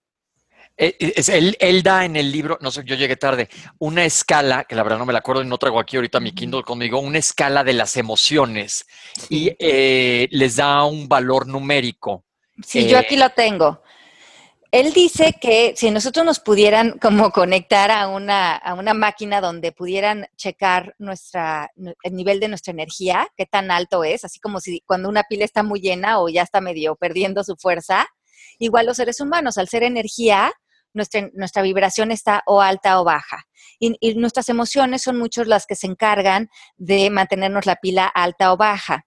[0.75, 4.73] Eh, eh, él, da en el libro, no sé, yo llegué tarde, una escala, que
[4.73, 7.19] la verdad no me la acuerdo y no traigo aquí ahorita mi Kindle conmigo, una
[7.19, 8.87] escala de las emociones
[9.29, 12.25] y eh, les da un valor numérico.
[12.65, 13.82] Sí, yo aquí lo tengo.
[14.73, 19.71] Él dice que si nosotros nos pudieran como conectar a una, a una máquina donde
[19.71, 24.81] pudieran checar nuestra, el nivel de nuestra energía, qué tan alto es, así como si
[24.87, 28.07] cuando una pila está muy llena o ya está medio perdiendo su fuerza,
[28.57, 30.51] igual los seres humanos, al ser energía,
[30.91, 33.45] nuestra, nuestra vibración está o alta o baja.
[33.77, 38.51] Y, y, nuestras emociones son muchas las que se encargan de mantenernos la pila alta
[38.51, 39.05] o baja.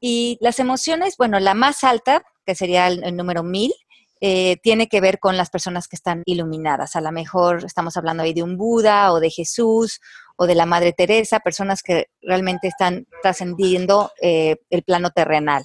[0.00, 3.72] Y las emociones, bueno, la más alta, que sería el, número mil,
[4.20, 6.96] eh, tiene que ver con las personas que están iluminadas.
[6.96, 10.00] A lo mejor estamos hablando ahí de un Buda o de Jesús
[10.36, 15.64] o de la Madre Teresa, personas que realmente están trascendiendo eh, el plano terrenal.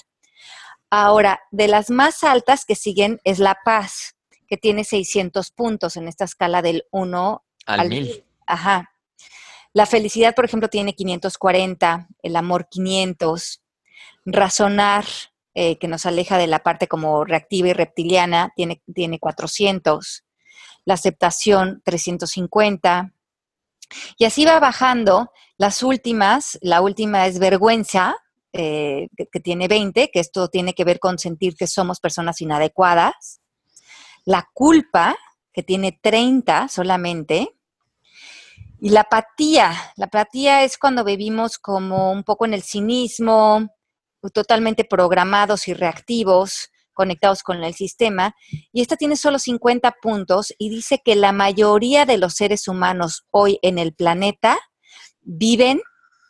[0.89, 4.15] Ahora, de las más altas que siguen es la paz,
[4.47, 8.23] que tiene 600 puntos en esta escala del 1 al, 1000.
[8.45, 8.91] Ajá.
[9.73, 13.63] La felicidad, por ejemplo, tiene 540, el amor 500,
[14.25, 15.05] razonar,
[15.53, 20.23] eh, que nos aleja de la parte como reactiva y reptiliana, tiene, tiene 400,
[20.85, 23.13] la aceptación 350,
[24.17, 25.31] y así va bajando.
[25.57, 28.15] Las últimas, la última es vergüenza,
[28.51, 33.41] eh, que, tiene 20, que esto tiene que ver con sentir que somos personas inadecuadas.
[34.25, 35.15] La culpa,
[35.51, 37.55] que tiene 30 solamente.
[38.79, 39.73] Y la apatía.
[39.95, 43.69] La apatía es cuando vivimos como un poco en el cinismo,
[44.31, 48.36] totalmente programados y reactivos, conectados con el sistema.
[48.71, 53.25] Y esta tiene solo 50 puntos y dice que la mayoría de los seres humanos
[53.31, 54.57] hoy en el planeta
[55.21, 55.81] viven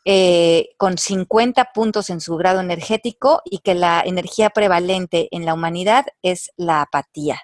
[0.06, 5.54] eh, con 50 puntos en su grado energético y que la energía prevalente en la
[5.54, 7.42] humanidad es la apatía.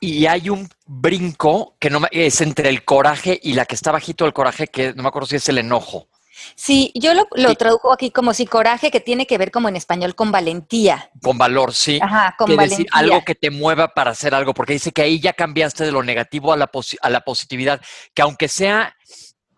[0.00, 4.24] Y hay un brinco que no es entre el coraje y la que está bajito
[4.24, 6.08] del coraje, que no me acuerdo si es el enojo.
[6.54, 9.76] Sí, yo lo, lo tradujo aquí como si coraje, que tiene que ver como en
[9.76, 11.10] español con valentía.
[11.22, 11.98] Con valor, sí.
[12.02, 12.86] Ajá, con valentía.
[12.92, 16.02] algo que te mueva para hacer algo, porque dice que ahí ya cambiaste de lo
[16.02, 17.80] negativo a la, a la positividad,
[18.14, 18.94] que aunque sea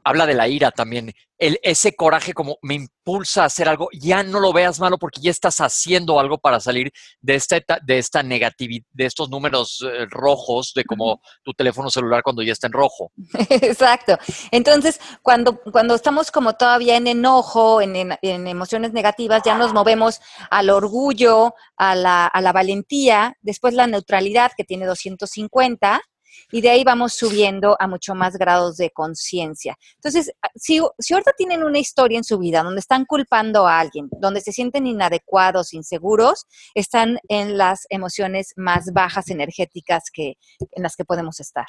[0.04, 1.12] habla de la ira también.
[1.36, 5.20] El, ese coraje como me impulsa a hacer algo, ya no lo veas malo porque
[5.20, 10.06] ya estás haciendo algo para salir de esta, de esta negatividad, de estos números eh,
[10.08, 13.10] rojos, de como tu teléfono celular cuando ya está en rojo.
[13.48, 14.16] Exacto.
[14.52, 20.20] Entonces, cuando, cuando estamos como todavía en enojo, en, en, emociones negativas, ya nos movemos
[20.50, 26.00] al orgullo, a la, a la valentía, después la neutralidad que tiene 250
[26.50, 29.76] y de ahí vamos subiendo a mucho más grados de conciencia.
[29.96, 33.80] Entonces, ah, si, si ahorita tienen una historia en su vida donde están culpando a
[33.80, 40.34] alguien, donde se sienten inadecuados, inseguros, están en las emociones más bajas energéticas que,
[40.72, 41.66] en las que podemos estar.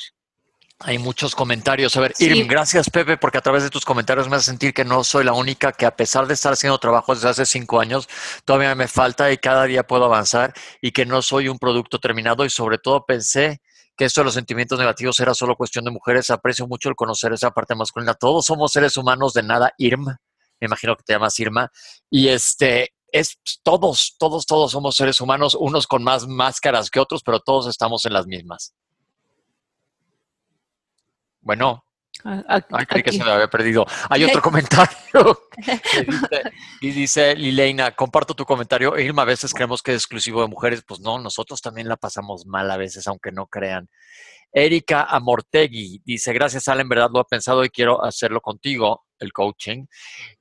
[0.79, 1.95] Hay muchos comentarios.
[1.95, 4.83] A ver, Irm, gracias Pepe, porque a través de tus comentarios me hace sentir que
[4.83, 8.09] no soy la única, que a pesar de estar haciendo trabajo desde hace cinco años,
[8.43, 12.43] todavía me falta y cada día puedo avanzar y que no soy un producto terminado
[12.43, 13.61] y sobre todo pensé
[13.95, 16.29] que esto de los sentimientos negativos era solo cuestión de mujeres.
[16.29, 18.13] Aprecio mucho el conocer esa parte masculina.
[18.13, 20.19] Todos somos seres humanos de nada, Irma.
[20.59, 21.71] Me imagino que te llamas Irma.
[22.09, 27.23] Y este, es todos, todos, todos somos seres humanos, unos con más máscaras que otros,
[27.23, 28.73] pero todos estamos en las mismas.
[31.39, 31.84] Bueno,
[32.25, 33.85] Ay, creí que se me había perdido.
[34.09, 35.39] Hay otro comentario
[36.81, 38.97] y dice Lileina, comparto tu comentario.
[38.97, 40.83] Irma, a veces creemos que es exclusivo de mujeres.
[40.87, 43.89] Pues no, nosotros también la pasamos mal a veces, aunque no crean.
[44.51, 49.31] Erika Amortegui dice, gracias Al, en verdad lo he pensado y quiero hacerlo contigo el
[49.31, 49.85] coaching.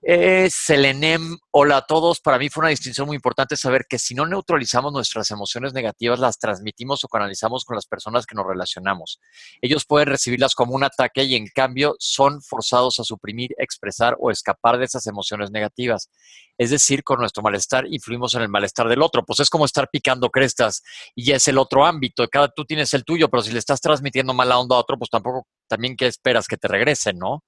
[0.02, 2.20] Eh, Selenem, hola a todos.
[2.20, 6.18] Para mí fue una distinción muy importante saber que si no neutralizamos nuestras emociones negativas,
[6.18, 9.20] las transmitimos o canalizamos con las personas que nos relacionamos.
[9.60, 14.30] Ellos pueden recibirlas como un ataque y en cambio son forzados a suprimir, expresar o
[14.30, 16.10] escapar de esas emociones negativas.
[16.56, 19.24] Es decir, con nuestro malestar influimos en el malestar del otro.
[19.24, 20.82] Pues es como estar picando crestas
[21.14, 22.26] y es el otro ámbito.
[22.28, 25.10] Cada tú tienes el tuyo, pero si le estás transmitiendo mala onda a otro, pues
[25.10, 27.42] tampoco también qué esperas que te regresen, ¿no?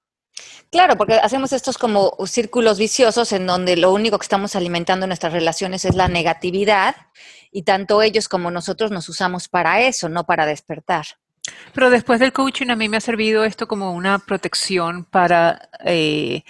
[0.70, 5.08] Claro, porque hacemos estos como círculos viciosos en donde lo único que estamos alimentando en
[5.08, 6.96] nuestras relaciones es la negatividad
[7.50, 11.06] y tanto ellos como nosotros nos usamos para eso, no para despertar.
[11.72, 16.42] Pero después del coaching a mí me ha servido esto como una protección para eh,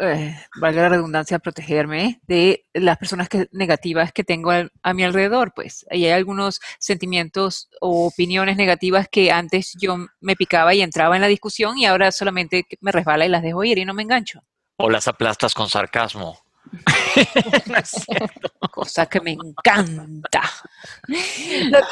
[0.00, 5.52] eh, valga la redundancia, protegerme de las personas que, negativas que tengo a, mi alrededor,
[5.54, 5.86] pues.
[5.90, 11.22] Y hay algunos sentimientos o opiniones negativas que antes yo me picaba y entraba en
[11.22, 14.40] la discusión y ahora solamente me resbala y las dejo ir y no me engancho.
[14.76, 16.38] O las aplastas con sarcasmo.
[18.70, 20.42] Cosa que me encanta.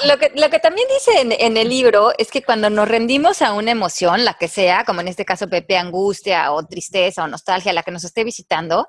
[0.05, 4.25] Lo, que, también dice en, el libro es que cuando nos rendimos a una emoción,
[4.25, 7.91] la que sea, como en este caso Pepe, angustia o tristeza o nostalgia, la que
[7.91, 8.89] nos esté visitando,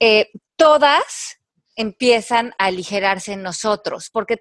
[0.00, 1.38] eh, todas
[1.76, 4.38] empiezan a aligerarse en nosotros, porque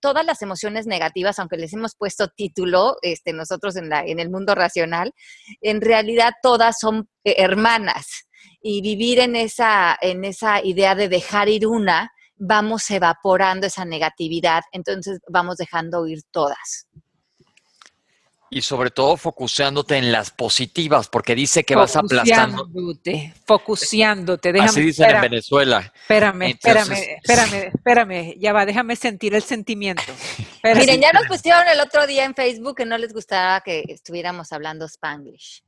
[0.00, 4.30] todas las emociones negativas, aunque les hemos puesto título, este, nosotros en, la, en el
[4.30, 5.12] mundo racional,
[5.60, 8.26] en realidad todas son eh, hermanas
[8.60, 14.62] y vivir en esa, en esa idea de dejar ir una, vamos evaporando esa negatividad,
[14.72, 16.88] entonces vamos dejando ir todas.
[18.54, 22.58] Y sobre todo focuseándote en las positivas, porque dice que vas aplastando.
[22.66, 24.52] Focuseándote, focuseándote.
[24.52, 25.92] Déjame, Así dicen en Venezuela.
[26.02, 28.34] Espérame, Entonces- espérame, espérame, espérame.
[28.38, 30.02] Ya va, déjame sentir el sentimiento.
[30.38, 30.80] Espérame.
[30.80, 34.52] Miren, ya nos pusieron el otro día en Facebook que no les gustaba que estuviéramos
[34.52, 35.64] hablando Spanglish.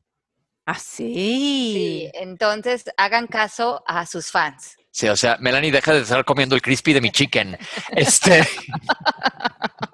[0.66, 1.14] Ah, sí.
[1.14, 4.77] Sí, entonces hagan caso a sus fans.
[4.97, 7.59] Sí, o sea, Melanie, deja de estar comiendo el crispy de mi chicken.
[7.97, 8.47] Este,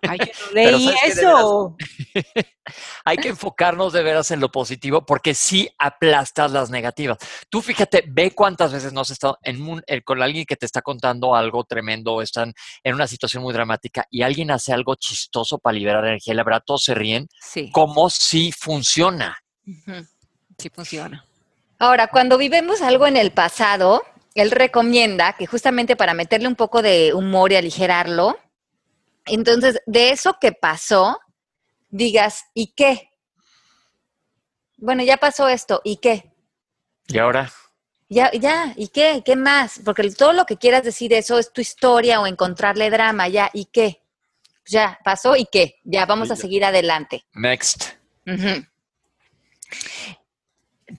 [0.02, 0.18] Ay,
[1.04, 1.74] eso.
[3.06, 7.16] hay que enfocarnos de veras en lo positivo porque sí aplastas las negativas.
[7.48, 10.66] Tú fíjate, ve cuántas veces no has estado en un- eh, con alguien que te
[10.66, 12.52] está contando algo tremendo o están
[12.84, 16.44] en una situación muy dramática y alguien hace algo chistoso para liberar energía y la
[16.44, 19.38] verdad todos se ríen, Sí, como si funciona.
[20.58, 21.24] Sí funciona.
[21.78, 24.02] Ahora, cuando vivimos algo en el pasado,
[24.34, 28.38] él recomienda que justamente para meterle un poco de humor y aligerarlo,
[29.26, 31.18] entonces de eso que pasó,
[31.88, 33.10] digas, ¿y qué?
[34.76, 36.32] Bueno, ya pasó esto, ¿y qué?
[37.08, 37.50] Y ahora,
[38.08, 39.22] Ya, ya, ¿y qué?
[39.24, 39.80] ¿Qué más?
[39.84, 43.66] Porque todo lo que quieras decir eso es tu historia o encontrarle drama, ya, ¿y
[43.66, 44.02] qué?
[44.66, 45.80] Ya, pasó, ¿y qué?
[45.84, 46.40] Ya, vamos a ya.
[46.40, 47.24] seguir adelante.
[47.34, 47.84] next.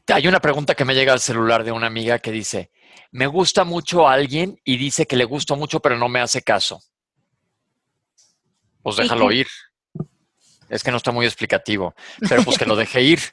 [0.07, 2.71] Hay una pregunta que me llega al celular de una amiga que dice,
[3.11, 6.41] me gusta mucho a alguien y dice que le gusto mucho pero no me hace
[6.41, 6.81] caso.
[8.83, 9.47] Pues ¿Y déjalo ir.
[10.69, 11.93] Es que no está muy explicativo,
[12.29, 13.19] pero pues que lo deje ir.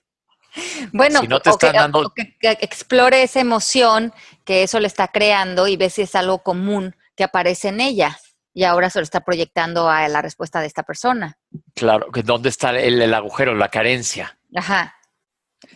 [0.93, 4.13] Bueno, Si no te o que- están dando- o que, que explore esa emoción
[4.45, 8.19] que eso le está creando y ve si es algo común que aparece en ella.
[8.55, 11.39] Y ahora se lo está proyectando a la respuesta de esta persona.
[11.75, 14.39] Claro, que dónde está el, el agujero, la carencia.
[14.57, 14.97] Ajá.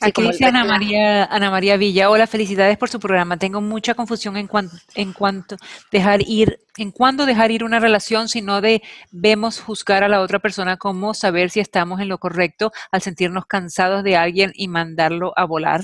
[0.01, 0.64] Aquí dice Ana.
[0.64, 3.37] María, Ana María Villa, hola, felicidades por su programa.
[3.37, 5.57] Tengo mucha confusión en, cuan- en cuanto
[5.90, 10.38] dejar ir, en cuándo dejar ir una relación, si no debemos juzgar a la otra
[10.38, 15.33] persona, cómo saber si estamos en lo correcto al sentirnos cansados de alguien y mandarlo
[15.37, 15.83] a volar.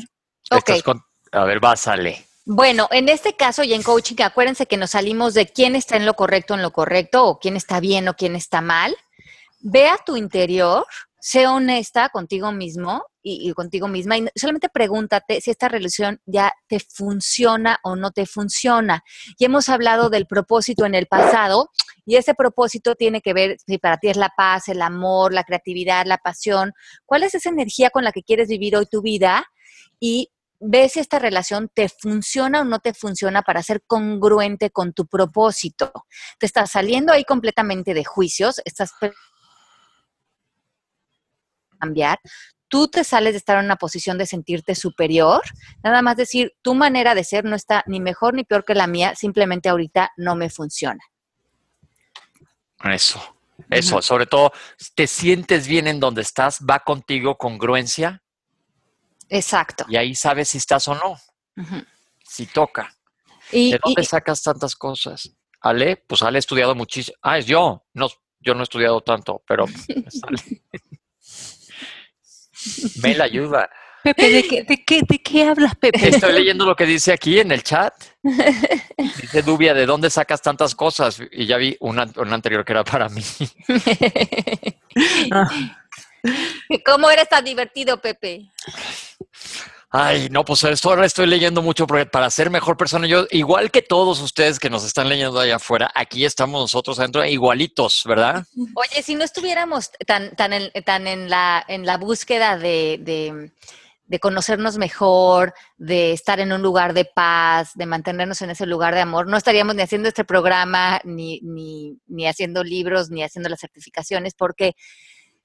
[0.82, 2.24] Con- a ver, básale.
[2.46, 6.06] Bueno, en este caso y en coaching, acuérdense que nos salimos de quién está en
[6.06, 8.96] lo correcto, en lo correcto, o quién está bien o quién está mal.
[9.60, 10.86] Ve a tu interior,
[11.28, 16.54] sé honesta contigo mismo y, y contigo misma y solamente pregúntate si esta relación ya
[16.68, 19.04] te funciona o no te funciona.
[19.38, 21.68] Y hemos hablado del propósito en el pasado
[22.06, 25.44] y ese propósito tiene que ver si para ti es la paz, el amor, la
[25.44, 26.72] creatividad, la pasión.
[27.04, 29.44] ¿Cuál es esa energía con la que quieres vivir hoy tu vida?
[30.00, 34.94] Y ve si esta relación te funciona o no te funciona para ser congruente con
[34.94, 35.92] tu propósito.
[36.38, 38.92] Te estás saliendo ahí completamente de juicios, estás
[41.78, 42.18] cambiar.
[42.68, 45.40] Tú te sales de estar en una posición de sentirte superior,
[45.82, 48.86] nada más decir, tu manera de ser no está ni mejor ni peor que la
[48.86, 51.00] mía, simplemente ahorita no me funciona.
[52.84, 53.20] Eso,
[53.70, 54.52] eso, sobre todo,
[54.94, 58.22] te sientes bien en donde estás, va contigo congruencia
[59.28, 59.84] Exacto.
[59.88, 61.16] y ahí sabes si estás o no,
[62.22, 62.94] si toca.
[63.50, 65.30] Y, ¿De dónde y- sacas tantas cosas?
[65.60, 67.16] Ale, pues Ale ha estudiado muchísimo.
[67.22, 67.84] Ah, es yo.
[67.94, 68.08] No,
[68.40, 69.64] yo no he estudiado tanto, pero
[72.68, 73.02] es Ale.
[73.02, 73.70] me la ayuda.
[74.02, 76.08] Pepe, ¿de qué, de qué, de qué hablas, Pepe?
[76.08, 77.92] Estoy leyendo lo que dice aquí en el chat.
[78.22, 81.20] Dice Dubia, ¿de dónde sacas tantas cosas?
[81.32, 83.22] Y ya vi una, una anterior que era para mí.
[86.84, 88.50] ¿Cómo eres tan divertido, Pepe?
[89.90, 93.80] Ay, no, pues esto ahora estoy leyendo mucho para ser mejor persona, yo, igual que
[93.80, 98.44] todos ustedes que nos están leyendo allá afuera, aquí estamos nosotros adentro igualitos, ¿verdad?
[98.74, 103.50] Oye, si no estuviéramos tan, tan, en, tan en, la, en la búsqueda de, de,
[104.04, 108.94] de conocernos mejor, de estar en un lugar de paz, de mantenernos en ese lugar
[108.94, 113.48] de amor, no estaríamos ni haciendo este programa, ni, ni, ni haciendo libros, ni haciendo
[113.48, 114.74] las certificaciones, porque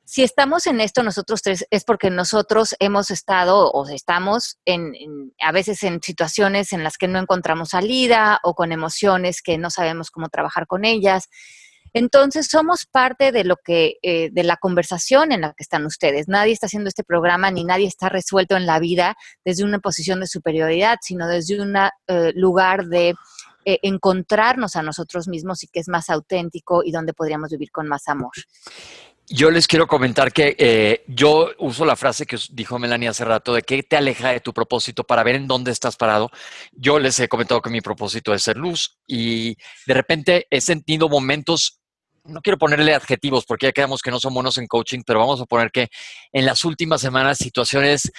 [0.05, 4.93] si estamos en esto nosotros tres es porque nosotros hemos estado o estamos en,
[5.41, 9.69] a veces en situaciones en las que no encontramos salida o con emociones que no
[9.69, 11.29] sabemos cómo trabajar con ellas.
[11.95, 16.27] Entonces somos parte de lo que, eh, de la conversación en la que están ustedes.
[16.27, 20.19] Nadie está haciendo este programa ni nadie está resuelto en la vida desde una posición
[20.19, 21.75] de superioridad, sino desde un
[22.35, 23.13] lugar de
[23.65, 27.87] eh, encontrarnos a nosotros mismos y que es más auténtico y donde podríamos vivir con
[27.87, 28.33] más amor.
[29.35, 33.25] Yo les quiero comentar que eh, yo uso la frase que os dijo Melanie hace
[33.25, 36.29] rato de que te aleja de tu propósito para ver en dónde estás parado.
[36.71, 39.55] Yo les he comentado que mi propósito es ser luz y
[39.87, 41.81] de repente he sentido momentos,
[42.25, 45.41] no quiero ponerle adjetivos porque ya quedamos que no son buenos en coaching, pero vamos
[45.41, 45.88] a poner que
[46.31, 48.11] en las últimas semanas situaciones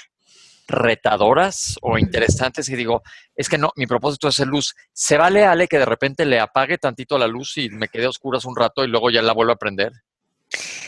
[0.67, 3.03] retadoras o interesantes y digo,
[3.37, 4.75] es que no, mi propósito es ser luz.
[4.93, 8.09] ¿Se vale, Ale, que de repente le apague tantito la luz y me quede a
[8.09, 9.93] oscuras un rato y luego ya la vuelvo a prender?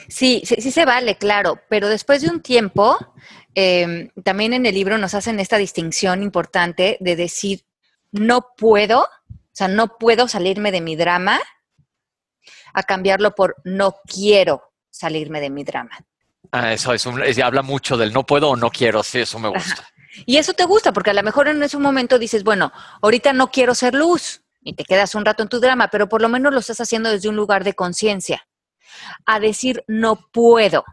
[0.09, 2.97] Sí, sí, sí se vale, claro, pero después de un tiempo,
[3.55, 7.65] em, también en el libro nos hacen esta distinción importante de decir,
[8.13, 9.09] no puedo, o
[9.53, 11.41] sea, no puedo salirme de mi drama,
[12.73, 15.99] a cambiarlo por no quiero salirme de mi drama.
[16.53, 19.39] Ah, eso es un, es- habla mucho del no puedo o no quiero, sí, eso
[19.39, 19.87] me gusta.
[20.25, 23.51] Y eso te gusta, porque a lo mejor en ese momento dices, bueno, ahorita no
[23.51, 26.53] quiero ser luz y te quedas un rato en tu drama, pero por lo menos
[26.55, 28.47] lo estás haciendo desde un lugar de conciencia.
[29.25, 30.85] A decir no puedo.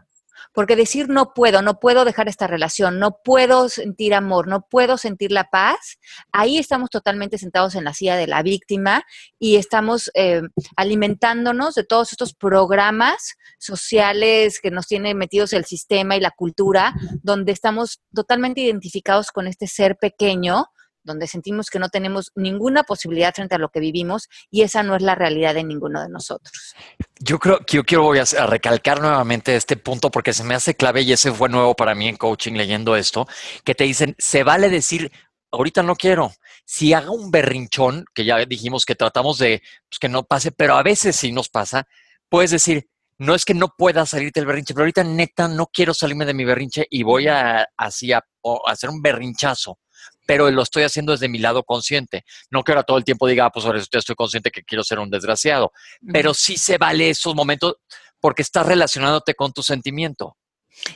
[0.52, 4.98] Porque decir no puedo, no puedo dejar esta relación, no puedo sentir amor, no puedo
[4.98, 5.98] sentir la paz,
[6.30, 9.02] ahí estamos totalmente sentados en la silla de la víctima
[9.40, 10.42] y estamos eh,
[10.76, 16.94] alimentándonos de todos estos programas sociales que nos tiene metidos el sistema y la cultura,
[17.24, 20.66] donde estamos totalmente identificados con este ser pequeño,
[21.04, 24.96] donde sentimos que no tenemos ninguna posibilidad frente a lo que vivimos y esa no
[24.96, 26.74] es la realidad de ninguno de nosotros.
[27.20, 30.74] Yo creo que yo quiero voy a, recalcar nuevamente este punto porque se me hace
[30.74, 33.26] clave y ese fue nuevo para mí en coaching leyendo esto,
[33.64, 35.12] que te dicen, se vale decir,
[35.52, 36.32] ahorita no quiero.
[36.64, 40.74] Si haga un berrinchón, que ya dijimos que tratamos de pues, que no pase, pero
[40.74, 41.86] a veces sí nos pasa,
[42.28, 42.88] puedes decir,
[43.18, 46.34] no es que no pueda salirte del berrinche, pero ahorita neta no quiero salirme de
[46.34, 48.24] mi berrinche y voy a así a
[48.66, 49.78] hacer un berrinchazo
[50.26, 52.24] pero lo estoy haciendo desde mi lado consciente.
[52.50, 54.98] No que ahora todo el tiempo diga, ah, pues ahora estoy consciente que quiero ser
[54.98, 55.72] un desgraciado,
[56.12, 57.76] pero sí se vale esos momentos
[58.20, 60.36] porque estás relacionándote con tu sentimiento.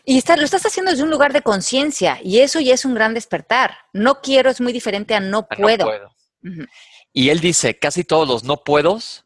[0.05, 2.95] Y está, lo estás haciendo desde un lugar de conciencia y eso ya es un
[2.95, 3.77] gran despertar.
[3.93, 5.85] No quiero es muy diferente a no puedo.
[5.85, 6.15] No puedo.
[6.45, 6.67] Ujú.
[7.13, 9.25] Y él dice, casi todos los no puedos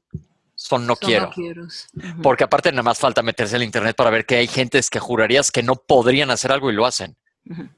[0.54, 1.66] son no Son quiero.
[1.94, 2.22] no.
[2.22, 5.50] Porque aparte nada más falta meterse al internet para ver que hay gentes que jurarías
[5.50, 7.16] que no podrían hacer algo y lo hacen.
[7.48, 7.68] Ujú.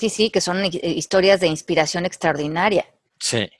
[0.00, 2.86] Sí, sí, que son historias de inspiración extraordinaria.
[3.18, 3.50] Sí,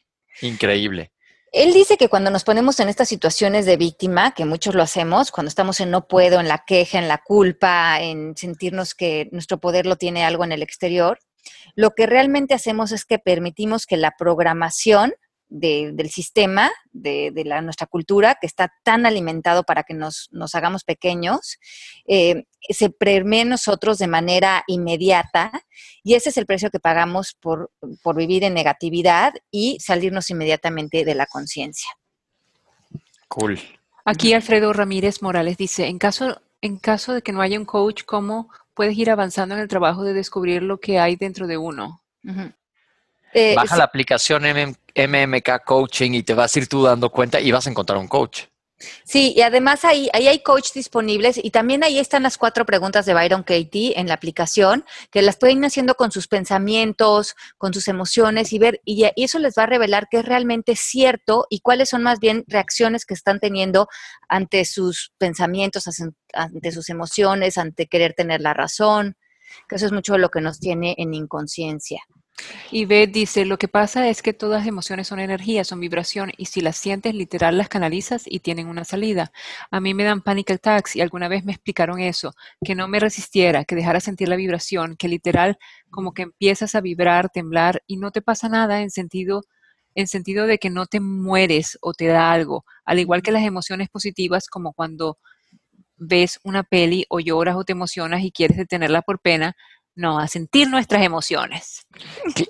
[0.40, 1.12] increíble.
[1.52, 5.32] Él dice que cuando nos ponemos en estas situaciones de víctima, que muchos lo hacemos,
[5.32, 9.58] cuando estamos en no puedo, en la queja, en la culpa, en sentirnos que nuestro
[9.60, 11.18] poder lo tiene algo en el exterior,
[11.74, 15.12] lo que realmente hacemos es que permitimos que la programación
[15.50, 20.28] de- del sistema, de, de la, nuestra cultura, que está tan alimentado para que nos,
[20.30, 21.58] nos hagamos pequeños,
[22.06, 25.50] eh, se permee en nosotros de manera inmediata
[26.02, 27.70] y ese es el precio que pagamos por,
[28.02, 31.90] por vivir en negatividad y salirnos inmediatamente de la conciencia.
[33.28, 33.60] Cool.
[34.04, 38.02] Aquí Alfredo Ramírez Morales dice, en caso, en caso de que no haya un coach,
[38.04, 42.02] ¿cómo puedes ir avanzando en el trabajo de descubrir lo que hay dentro de uno?
[43.32, 47.10] Eh, Baja sí, la aplicación MM MMK Coaching y te vas a ir tú dando
[47.10, 48.44] cuenta y vas a encontrar un coach.
[49.04, 53.04] Sí, y además ahí, ahí hay coach disponibles y también ahí están las cuatro preguntas
[53.04, 57.74] de Byron Katie en la aplicación, que las pueden ir haciendo con sus pensamientos, con
[57.74, 61.46] sus emociones y ver, y, y eso les va a revelar qué es realmente cierto
[61.50, 63.86] y cuáles son más bien reacciones que están teniendo
[64.28, 65.84] ante sus pensamientos,
[66.32, 69.16] ante sus emociones, ante querer tener la razón,
[69.68, 72.00] que eso es mucho lo que nos tiene en inconsciencia.
[72.70, 76.46] Y Beth dice, lo que pasa es que todas emociones son energía, son vibración, y
[76.46, 79.32] si las sientes, literal, las canalizas y tienen una salida.
[79.70, 82.32] A mí me dan panic attacks y alguna vez me explicaron eso,
[82.64, 85.58] que no me resistiera, que dejara sentir la vibración, que literal
[85.90, 89.42] como que empiezas a vibrar, temblar y no te pasa nada en sentido
[89.94, 93.42] en sentido de que no te mueres o te da algo, al igual que las
[93.42, 95.18] emociones positivas como cuando
[95.96, 99.54] ves una peli o lloras o te emocionas y quieres detenerla por pena,
[99.94, 101.86] no, a sentir nuestras emociones.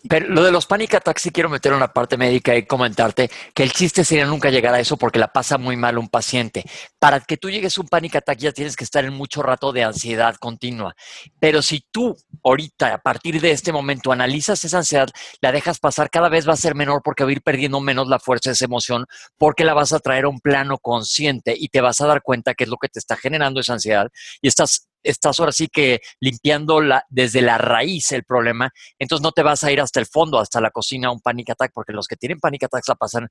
[0.08, 3.62] Pero lo de los panic attacks sí quiero meter una parte médica y comentarte que
[3.62, 6.64] el chiste sería nunca llegar a eso porque la pasa muy mal un paciente.
[6.98, 9.72] Para que tú llegues a un panic attack ya tienes que estar en mucho rato
[9.72, 10.94] de ansiedad continua.
[11.38, 15.08] Pero si tú ahorita, a partir de este momento, analizas esa ansiedad,
[15.40, 18.08] la dejas pasar, cada vez va a ser menor porque va a ir perdiendo menos
[18.08, 19.06] la fuerza de esa emoción
[19.38, 22.54] porque la vas a traer a un plano consciente y te vas a dar cuenta
[22.54, 24.08] que es lo que te está generando esa ansiedad
[24.40, 29.32] y estás estás ahora sí que limpiando la, desde la raíz el problema entonces no
[29.32, 32.06] te vas a ir hasta el fondo, hasta la cocina, un panic attack, porque los
[32.06, 33.28] que tienen panic attacks la pasan,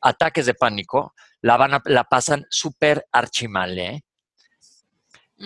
[0.00, 4.02] ataques de pánico, la, van a- la pasan súper archimal, ¿eh?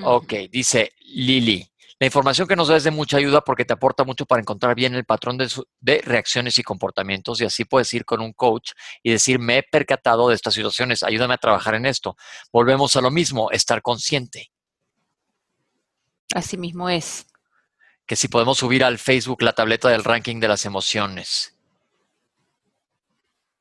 [0.03, 1.67] Ok, dice Lili.
[1.99, 4.75] La información que nos da es de mucha ayuda porque te aporta mucho para encontrar
[4.75, 8.35] bien el patrón de, su- de reacciones y comportamientos y así puedes ir con un
[8.35, 12.15] coach y decir, me he percatado de estas situaciones, ayúdame a trabajar en esto.
[12.53, 14.51] Volvemos a lo mismo, estar consciente.
[16.37, 17.27] Así mismo es.
[18.07, 21.57] Que si podemos subir al Facebook la tableta del ranking de las emociones.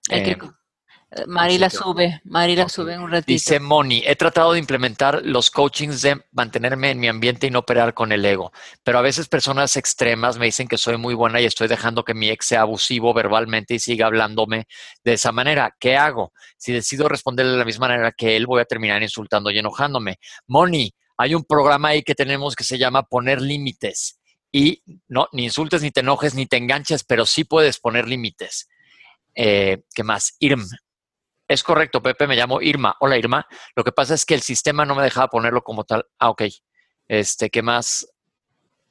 [0.09, 3.31] Em, eh, Mari la sube, Mari la sube en un ratito.
[3.31, 7.59] Dice Moni, he tratado de implementar los coachings de mantenerme en mi ambiente y no
[7.59, 8.51] operar con el ego,
[8.83, 12.13] pero a veces personas extremas me dicen que soy muy buena y estoy dejando que
[12.13, 14.67] mi ex sea abusivo verbalmente y siga hablándome
[15.01, 15.73] de esa manera.
[15.79, 16.33] ¿Qué hago?
[16.57, 20.19] Si decido responderle de la misma manera que él, voy a terminar insultando y enojándome.
[20.47, 24.19] Moni, hay un programa ahí que tenemos que se llama poner límites.
[24.51, 28.69] Y no, ni insultes, ni te enojes, ni te enganches, pero sí puedes poner límites.
[29.33, 30.35] Eh, ¿Qué más?
[30.39, 30.65] IRM.
[31.47, 32.95] Es correcto, Pepe, me llamo Irma.
[32.99, 33.45] Hola, Irma.
[33.75, 36.05] Lo que pasa es que el sistema no me dejaba ponerlo como tal.
[36.17, 36.43] Ah, ok.
[37.07, 38.07] Este, ¿qué más?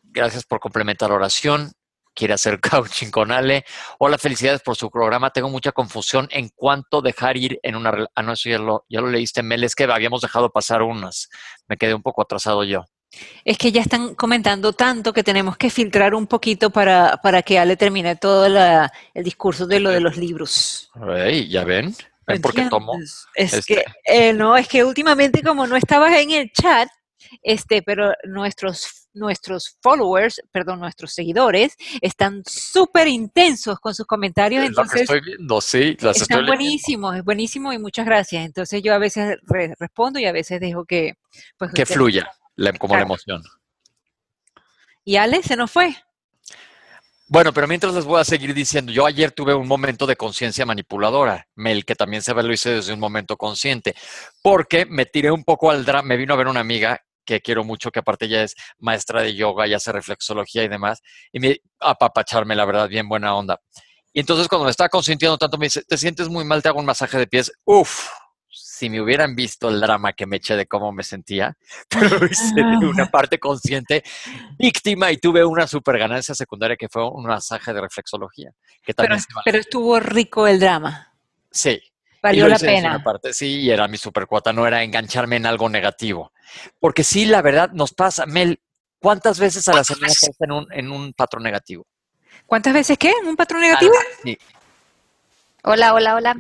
[0.02, 1.72] Gracias por complementar la oración.
[2.14, 3.64] Quiere hacer coaching con Ale.
[3.98, 5.30] Hola, felicidades por su programa.
[5.30, 8.06] Tengo mucha confusión en cuánto dejar ir en una...
[8.14, 9.64] Ah, no, eso ya lo, ya lo leíste, Mel.
[9.64, 11.28] Es que habíamos dejado pasar unas.
[11.68, 12.84] Me quedé un poco atrasado yo.
[13.44, 17.58] Es que ya están comentando tanto que tenemos que filtrar un poquito para, para que
[17.58, 20.90] Ale termine todo la, el discurso de lo de los libros.
[20.94, 21.94] Ay, ¿Ya ven?
[22.26, 22.94] ¿Ven por qué tomo?
[23.34, 23.74] Es Este.
[23.74, 26.88] que, eh, no, es que últimamente como no estabas en el chat,
[27.42, 34.70] este, pero nuestros, nuestros followers, perdón, nuestros seguidores, están súper intensos con sus comentarios, Es
[34.70, 35.96] lo que entonces estoy viendo, sí.
[36.00, 38.44] Las estoy están buenísimos, es buenísimo y muchas gracias.
[38.44, 41.14] Entonces yo a veces re- respondo y a veces dejo que...
[41.56, 43.42] Pues, Que fluya, la- como la emoción.
[45.04, 45.94] Y Ale se nos fue.
[47.26, 50.66] Bueno, pero mientras les voy a seguir diciendo, yo ayer tuve un momento de conciencia
[50.66, 53.94] manipuladora, Mel, que también se ve, lo hice desde un momento consciente,
[54.42, 57.64] porque me tiré un poco al drama, me vino a ver una amiga que quiero
[57.64, 61.00] mucho, que aparte ya es maestra de yoga y hace reflexología y demás,
[61.32, 63.60] y me apapacharme, la verdad, bien buena onda.
[64.12, 66.62] Y entonces cuando me estaba consintiendo tanto, me dice, ¿te sientes muy mal?
[66.62, 67.50] Te hago un masaje de pies.
[67.64, 68.06] Uf,
[68.48, 71.56] si me hubieran visto el drama que me eché de cómo me sentía,
[71.88, 74.02] pero hice de una parte consciente,
[74.58, 78.50] víctima, y tuve una super ganancia secundaria que fue un masaje de reflexología,
[78.82, 81.12] que Pero, también pero estuvo rico el drama.
[81.50, 81.80] Sí.
[82.22, 82.90] Valió la pena.
[82.90, 86.32] una parte, sí, y era mi super cuota, no era engancharme en algo negativo.
[86.80, 88.60] Porque sí, la verdad, nos pasa, Mel,
[88.98, 91.86] ¿cuántas veces a la semana estás en un, en un patrón negativo?
[92.46, 93.12] ¿Cuántas veces qué?
[93.24, 93.94] ¿Un patrón negativo?
[94.22, 94.38] Sí,
[95.66, 96.36] Hola, hola, hola.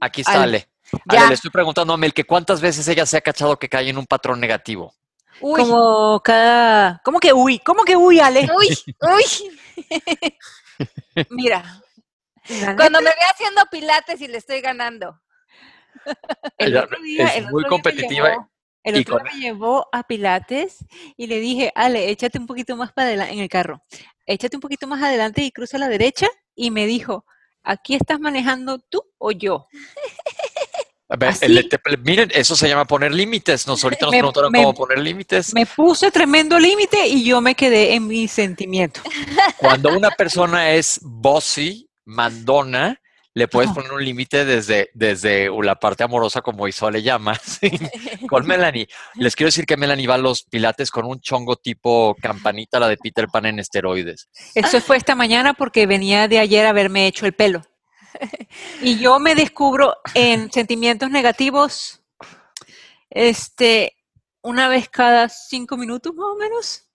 [0.00, 0.42] aquí está Ale.
[0.42, 0.68] Ale.
[1.10, 1.20] Ya.
[1.20, 3.88] Ale, le estoy preguntando a Mel que cuántas veces ella se ha cachado que cae
[3.90, 4.94] en un patrón negativo.
[5.40, 7.00] Uy, Como cada...
[7.04, 7.58] ¿Cómo que uy?
[7.58, 8.48] ¿Cómo que uy, Ale?
[8.56, 10.36] uy, uy.
[11.30, 11.82] Mira.
[12.76, 15.20] Cuando me ve haciendo pilates y le estoy ganando.
[16.58, 18.48] El Ella otro día, es el muy otro día competitiva
[18.84, 20.84] el otro con- me llevó a Pilates
[21.16, 23.80] y le dije, Ale, échate un poquito más para adelante en el carro.
[24.26, 26.28] Échate un poquito más adelante y cruza a la derecha.
[26.54, 27.24] Y me dijo,
[27.62, 29.66] ¿aquí estás manejando tú o yo?
[31.08, 31.44] A ver, Así.
[31.44, 33.66] el- te- miren, eso se llama poner límites.
[33.66, 35.52] Nos ahorita nos Me- preguntaron me- cómo poner límites.
[35.52, 39.02] Me puse tremendo límite y yo me quedé en mi sentimiento.
[39.58, 42.98] Cuando una persona es bossy, mandona,
[43.34, 47.70] le puedes poner un límite desde, desde la parte amorosa, como Isoa le llama, ¿sí?
[48.28, 48.88] con Melanie.
[49.14, 52.88] Les quiero decir que Melanie va a los pilates con un chongo tipo campanita, la
[52.88, 54.28] de Peter Pan en esteroides.
[54.54, 57.62] Eso fue esta mañana porque venía de ayer a haberme hecho el pelo.
[58.82, 62.02] Y yo me descubro en sentimientos negativos,
[63.08, 63.96] este,
[64.42, 66.88] una vez cada cinco minutos más o menos.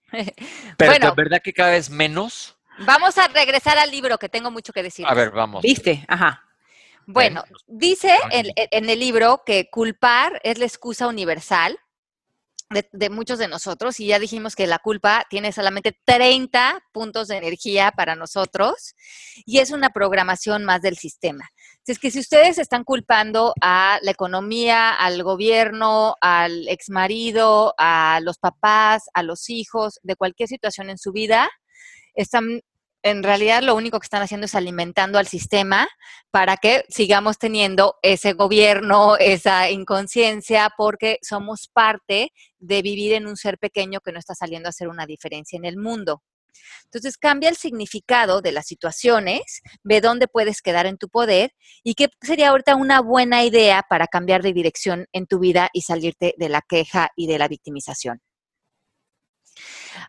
[0.76, 1.06] Pero Bueno.
[1.08, 2.57] ¿de verdad que cada vez menos?
[2.80, 5.06] Vamos a regresar al libro que tengo mucho que decir.
[5.08, 5.62] A ver, vamos.
[5.62, 6.04] ¿Viste?
[6.08, 6.44] Ajá.
[7.06, 11.78] Bueno, dice en, en el libro que culpar es la excusa universal
[12.70, 17.28] de, de muchos de nosotros y ya dijimos que la culpa tiene solamente 30 puntos
[17.28, 18.94] de energía para nosotros
[19.46, 21.48] y es una programación más del sistema.
[21.86, 28.36] Es que si ustedes están culpando a la economía, al gobierno, al exmarido, a los
[28.36, 31.48] papás, a los hijos, de cualquier situación en su vida,
[32.18, 32.62] están
[33.02, 35.88] en realidad lo único que están haciendo es alimentando al sistema
[36.30, 43.36] para que sigamos teniendo ese gobierno, esa inconsciencia, porque somos parte de vivir en un
[43.36, 46.22] ser pequeño que no está saliendo a hacer una diferencia en el mundo.
[46.84, 51.52] Entonces cambia el significado de las situaciones, ve dónde puedes quedar en tu poder
[51.84, 55.82] y qué sería ahorita una buena idea para cambiar de dirección en tu vida y
[55.82, 58.20] salirte de la queja y de la victimización.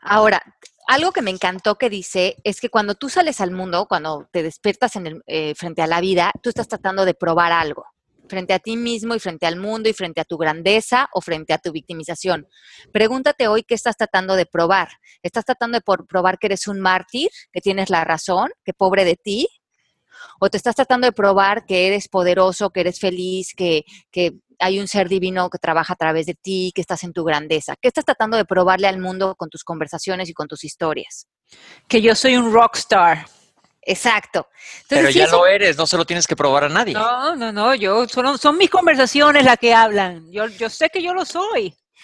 [0.01, 0.41] Ahora,
[0.89, 4.41] algo que me encantó que dice es que cuando tú sales al mundo, cuando te
[4.41, 7.85] despiertas en el, eh, frente a la vida, tú estás tratando de probar algo
[8.27, 11.51] frente a ti mismo y frente al mundo y frente a tu grandeza o frente
[11.51, 12.47] a tu victimización.
[12.93, 14.89] Pregúntate hoy qué estás tratando de probar.
[15.23, 19.15] ¿Estás tratando de probar que eres un mártir, que tienes la razón, que pobre de
[19.15, 19.47] ti?
[20.39, 24.79] ¿O te estás tratando de probar que eres poderoso, que eres feliz, que, que hay
[24.79, 27.75] un ser divino que trabaja a través de ti, que estás en tu grandeza?
[27.81, 31.27] ¿Qué estás tratando de probarle al mundo con tus conversaciones y con tus historias?
[31.87, 33.25] Que yo soy un rockstar.
[33.81, 34.47] Exacto.
[34.87, 36.93] Pero ya lo eres, no se lo tienes que probar a nadie.
[36.93, 40.31] No, no, no, yo son, son mis conversaciones las que hablan.
[40.31, 41.73] Yo, yo sé que yo lo soy.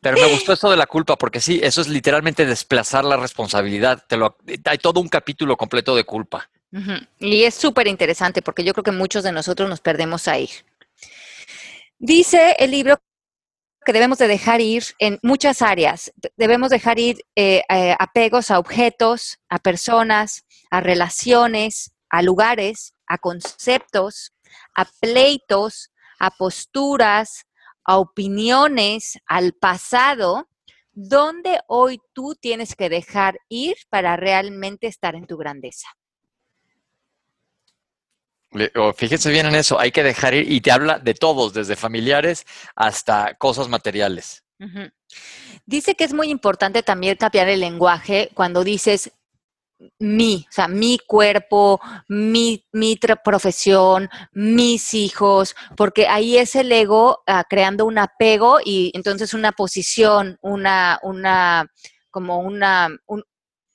[0.00, 4.04] Pero me gustó esto de la culpa, porque sí, eso es literalmente desplazar la responsabilidad.
[4.06, 6.48] Te lo, hay todo un capítulo completo de culpa.
[7.18, 10.48] Y es súper interesante porque yo creo que muchos de nosotros nos perdemos ahí.
[11.98, 12.98] Dice el libro
[13.84, 16.12] que debemos de dejar ir en muchas áreas.
[16.36, 23.18] Debemos dejar ir eh, eh, apegos a objetos, a personas, a relaciones, a lugares, a
[23.18, 24.32] conceptos,
[24.74, 27.46] a pleitos, a posturas,
[27.84, 30.48] a opiniones, al pasado,
[30.92, 35.88] donde hoy tú tienes que dejar ir para realmente estar en tu grandeza.
[38.96, 42.46] Fíjense bien en eso, hay que dejar ir y te habla de todos, desde familiares
[42.74, 44.44] hasta cosas materiales.
[45.64, 49.12] Dice que es muy importante también cambiar el lenguaje cuando dices
[49.98, 57.22] mi, o sea, mi cuerpo, mi, mi profesión, mis hijos, porque ahí es el ego
[57.26, 61.70] ah, creando un apego y entonces una posición, una, una,
[62.10, 62.88] como una,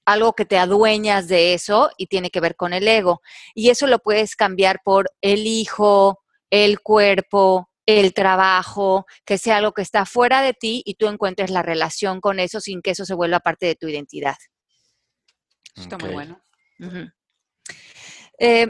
[0.06, 3.22] algo que te adueñas de eso y tiene que ver con el ego.
[3.54, 9.74] Y eso lo puedes cambiar por el hijo, el cuerpo, el trabajo, que sea algo
[9.74, 13.06] que está fuera de ti y tú encuentres la relación con eso sin que eso
[13.06, 14.38] se vuelva parte de tu identidad.
[15.76, 16.42] Está muy bueno.
[18.40, 18.68] Eh,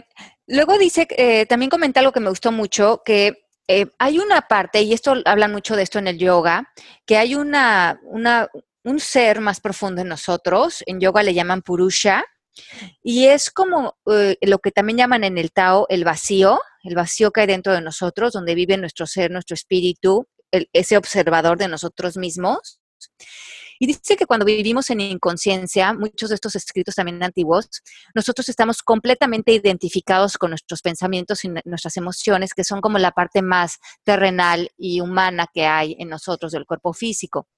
[0.47, 4.81] luego dice, eh, también comenta algo que me gustó mucho, que eh, hay una parte,
[4.81, 6.71] y esto hablan mucho de esto en el yoga,
[7.05, 8.47] que hay una, una,
[8.85, 12.23] un ser más profundo en nosotros, en yoga le llaman purusha,
[13.03, 17.41] y es como lo que también llaman en el Tao el vacío, el vacío que
[17.41, 22.79] hay dentro de nosotros, donde vive nuestro ser, nuestro espíritu, ese observador de nosotros mismos.
[23.77, 27.67] Y dice que cuando vivimos en inconsciencia, muchos de estos escritos también antiguos,
[28.13, 33.41] nosotros estamos completamente identificados con nuestros pensamientos y nuestras emociones, que son como la parte
[33.41, 37.49] más terrenal y humana que hay en nosotros del cuerpo físico.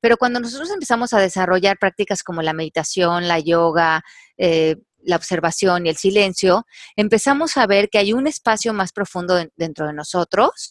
[0.00, 4.02] Pero cuando nosotros empezamos a desarrollar prácticas como la meditación, la yoga,
[4.36, 9.38] eh, la observación y el silencio, empezamos a ver que hay un espacio más profundo
[9.56, 10.70] dentro de nosotros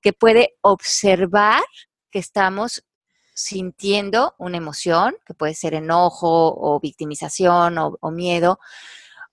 [0.00, 1.62] que puede observar
[2.10, 2.84] que estamos
[3.34, 8.58] sintiendo una emoción, que puede ser enojo o victimización o, o miedo,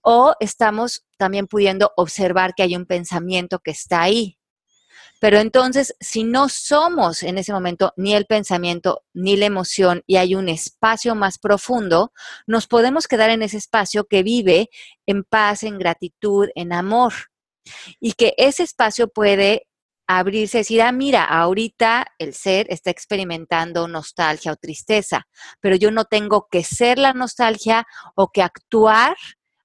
[0.01, 4.38] o estamos también pudiendo observar que hay un pensamiento que está ahí.
[5.19, 10.15] Pero entonces, si no somos en ese momento ni el pensamiento ni la emoción y
[10.15, 12.13] hay un espacio más profundo,
[12.47, 14.69] nos podemos quedar en ese espacio que vive
[15.05, 17.13] en paz, en gratitud, en amor.
[17.99, 19.67] Y que ese espacio puede
[20.07, 25.27] abrirse decir, ah, mira, ahorita el ser está experimentando nostalgia o tristeza,
[25.59, 29.15] pero yo no tengo que ser la nostalgia o que actuar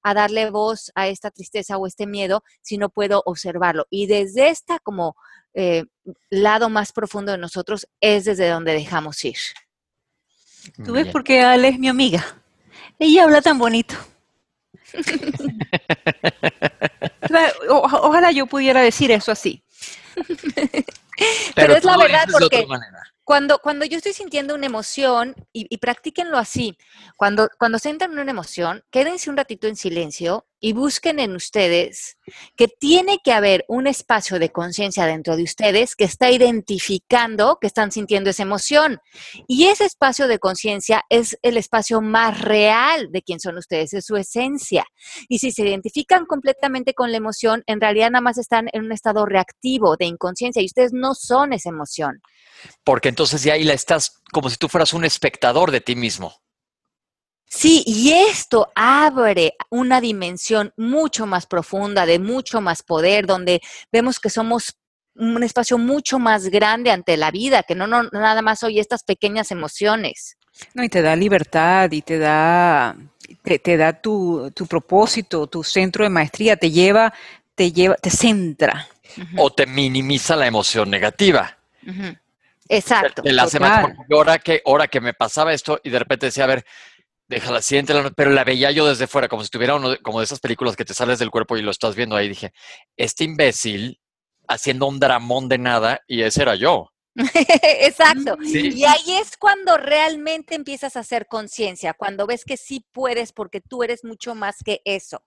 [0.05, 3.87] a darle voz a esta tristeza o este miedo, sino puedo observarlo.
[3.91, 5.17] Y desde esta como
[5.55, 5.87] eh,
[6.31, 9.39] lado más profundo de nosotros es desde donde dejamos ir.
[10.85, 12.23] ¿Tú ves por qué Ale es mi amiga?
[12.99, 13.95] Ella habla tan bonito.
[17.69, 19.65] ojalá yo pudiera decir eso así.
[21.55, 22.67] Pero, es la verdad porque
[23.25, 26.77] cuando, cuando yo estoy sintiendo una emoción, y, y practíquenlo así,
[27.17, 32.17] cuando, cuando sientan una emoción, quédense un ratito en silencio y busquen en ustedes
[32.57, 37.67] que tiene que haber un espacio de conciencia dentro de ustedes que está identificando que
[37.67, 38.99] están sintiendo esa emoción.
[39.47, 44.07] Y ese espacio de conciencia es el espacio más real de quién son ustedes, es
[44.07, 44.87] su esencia.
[45.29, 48.93] Y si se identifican completamente con la emoción, en realidad nada más están en un
[48.93, 52.23] estado reactivo de inconsciencia y ustedes no son esa emoción.
[52.85, 56.33] Porque entonces ya ahí la estás como si tú fueras un espectador de ti mismo.
[57.47, 63.61] Sí, y esto abre una dimensión mucho más profunda, de mucho más poder, donde
[63.93, 64.77] vemos que somos
[65.17, 69.05] un espacio mucho más grande ante la vida, que no, no nada más hoy estas
[69.05, 70.37] pequeñas emociones.
[70.75, 72.97] No, y te da libertad y te da,
[73.43, 77.13] te, da tu, tu, propósito, tu centro de maestría, te lleva,
[77.55, 78.89] te lleva, te centra.
[79.37, 81.57] O te minimiza la emoción negativa.
[82.69, 83.23] Exacto.
[83.23, 86.45] Te, la hace más, ahora que, ahora que me pasaba esto y de repente decía,
[86.45, 86.65] a ver,
[87.27, 90.41] Déjala, siguiente, pero la veía yo desde fuera, como si estuviera uno como de esas
[90.41, 92.29] películas que te sales del cuerpo y lo estás viendo ahí.
[92.29, 92.53] Dije,
[92.97, 94.01] este imbécil
[94.47, 96.91] haciendo un dramón de nada y ese era yo.
[97.81, 98.37] Exacto.
[98.43, 103.61] Y ahí es cuando realmente empiezas a hacer conciencia, cuando ves que sí puedes porque
[103.61, 105.23] tú eres mucho más que eso.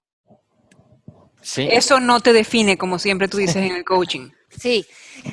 [1.41, 1.67] Sí.
[1.71, 4.29] Eso no te define, como siempre tú dices en el coaching.
[4.49, 4.85] Sí,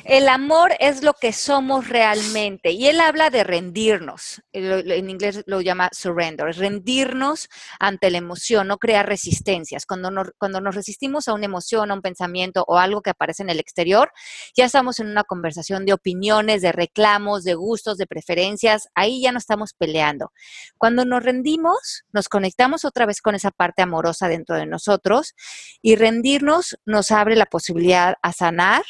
[0.03, 2.71] el amor es lo que somos realmente.
[2.71, 4.41] Y él habla de rendirnos.
[4.51, 9.85] En inglés lo llama surrender, rendirnos ante la emoción, no crear resistencias.
[9.85, 13.43] Cuando nos, cuando nos resistimos a una emoción, a un pensamiento o algo que aparece
[13.43, 14.11] en el exterior,
[14.55, 18.89] ya estamos en una conversación de opiniones, de reclamos, de gustos, de preferencias.
[18.95, 20.31] Ahí ya no estamos peleando.
[20.77, 25.33] Cuando nos rendimos, nos conectamos otra vez con esa parte amorosa dentro de nosotros
[25.81, 28.83] y rendirnos nos abre la posibilidad a sanar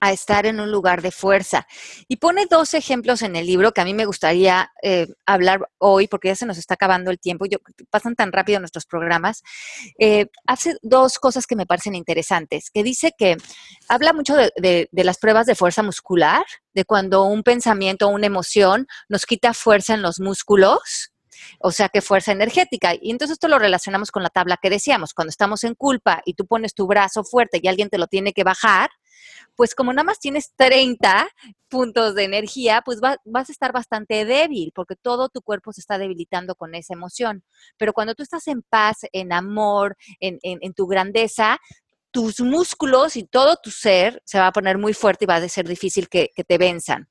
[0.00, 1.66] a estar en un lugar de fuerza.
[2.08, 6.08] Y pone dos ejemplos en el libro que a mí me gustaría eh, hablar hoy,
[6.08, 7.58] porque ya se nos está acabando el tiempo, yo,
[7.90, 9.42] pasan tan rápido nuestros programas.
[9.98, 13.36] Eh, hace dos cosas que me parecen interesantes, que dice que
[13.88, 18.26] habla mucho de, de las pruebas de fuerza muscular, de cuando un pensamiento o una
[18.26, 21.12] emoción nos quita fuerza en los músculos
[21.58, 22.94] o sea que fuerza energética.
[23.00, 26.34] Y entonces esto lo relacionamos con la tabla que decíamos, cuando estamos en culpa y
[26.34, 28.90] tú pones tu brazo fuerte y alguien te lo tiene que bajar,
[29.56, 31.28] pues como nada más tienes 30
[31.68, 35.98] puntos de energía, pues vas a estar bastante débil porque todo tu cuerpo se está
[35.98, 37.44] debilitando con esa emoción.
[37.76, 41.58] Pero cuando tú estás en paz, en amor, en, tu grandeza,
[42.10, 45.48] tus músculos y todo tu ser se va a poner muy fuerte y va a
[45.48, 47.08] ser difícil que, te venzan.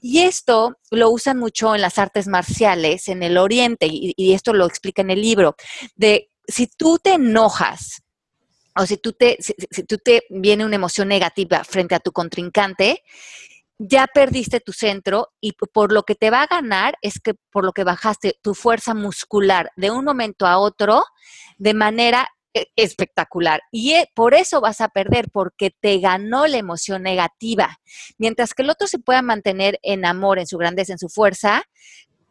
[0.00, 4.52] Y esto lo usan mucho en las artes marciales en el oriente y, y esto
[4.52, 5.54] lo explica en el libro,
[5.94, 8.02] de si tú te enojas
[8.76, 9.54] o si tú te, si,
[9.84, 13.02] tú te viene una emoción negativa frente a tu contrincante,
[13.78, 17.64] ya perdiste tu centro y por lo que te va a ganar es que por
[17.64, 21.04] lo que bajaste tu fuerza muscular de un momento a otro
[21.56, 23.60] de manera e, espectacular.
[23.70, 27.78] Y e, por eso vas a perder, porque te ganó la emoción negativa.
[28.18, 31.62] Mientras que el otro se pueda mantener en amor, en su grandeza, en su fuerza,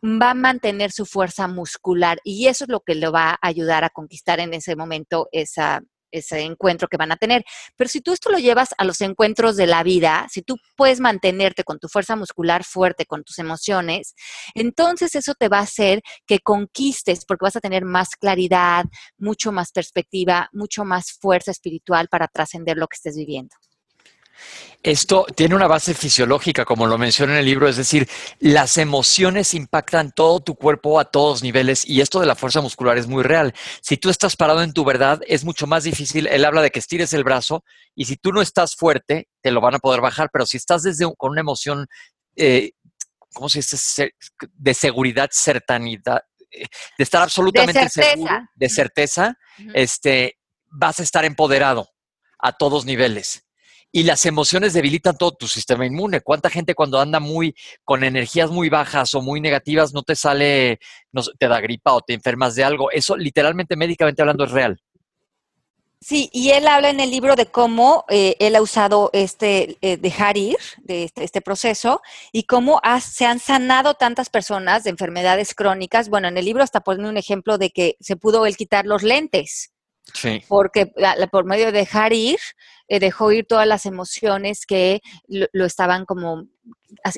[0.03, 2.19] va a mantener su fuerza muscular.
[2.23, 5.81] Y eso es lo que le va a ayudar a conquistar en ese momento esa,
[6.11, 7.43] ese encuentro que van a tener.
[7.75, 10.99] Pero si tú esto lo llevas a los encuentros de la vida, si tú puedes
[10.99, 14.15] mantenerte con tu fuerza muscular fuerte, con tus emociones,
[14.55, 18.85] entonces eso te va a hacer que conquistes porque vas a tener más claridad,
[19.17, 23.55] mucho más perspectiva, mucho más fuerza espiritual para trascender lo que estés viviendo.
[24.81, 28.07] Esto tiene una base fisiológica, como lo menciona en el libro, es decir,
[28.39, 32.97] las emociones impactan todo tu cuerpo a todos niveles y esto de la fuerza muscular
[32.97, 33.53] es muy real.
[33.81, 36.27] Si tú estás parado en tu verdad, es mucho más difícil.
[36.27, 39.59] Él habla de que estires el brazo y si tú no estás fuerte, te lo
[39.59, 41.85] van a poder bajar, pero si estás desde con una emoción,
[42.37, 42.71] eh,
[43.33, 44.13] ¿cómo se dice?
[44.53, 46.21] De seguridad, certanidad,
[46.51, 46.67] eh,
[46.97, 49.37] de estar absolutamente seguro, de certeza,
[49.73, 50.37] este,
[50.67, 51.89] vas a estar empoderado
[52.37, 53.43] a todos niveles
[53.91, 56.21] y las emociones debilitan todo tu sistema inmune.
[56.21, 60.79] ¿Cuánta gente cuando anda muy con energías muy bajas o muy negativas no te sale,
[61.11, 62.91] no, te da gripa o te enfermas de algo?
[62.91, 64.79] Eso literalmente médicamente hablando es real.
[66.01, 69.97] Sí, y él habla en el libro de cómo eh, él ha usado este eh,
[69.97, 75.53] dejar ir, de este, este proceso, y cómo se han sanado tantas personas de enfermedades
[75.53, 76.07] crónicas.
[76.07, 79.03] Bueno, en el libro hasta pone un ejemplo de que se pudo él quitar los
[79.03, 79.73] lentes
[80.47, 80.91] porque
[81.31, 82.39] por medio de dejar ir,
[82.89, 86.47] eh, dejó ir todas las emociones que lo, estaban como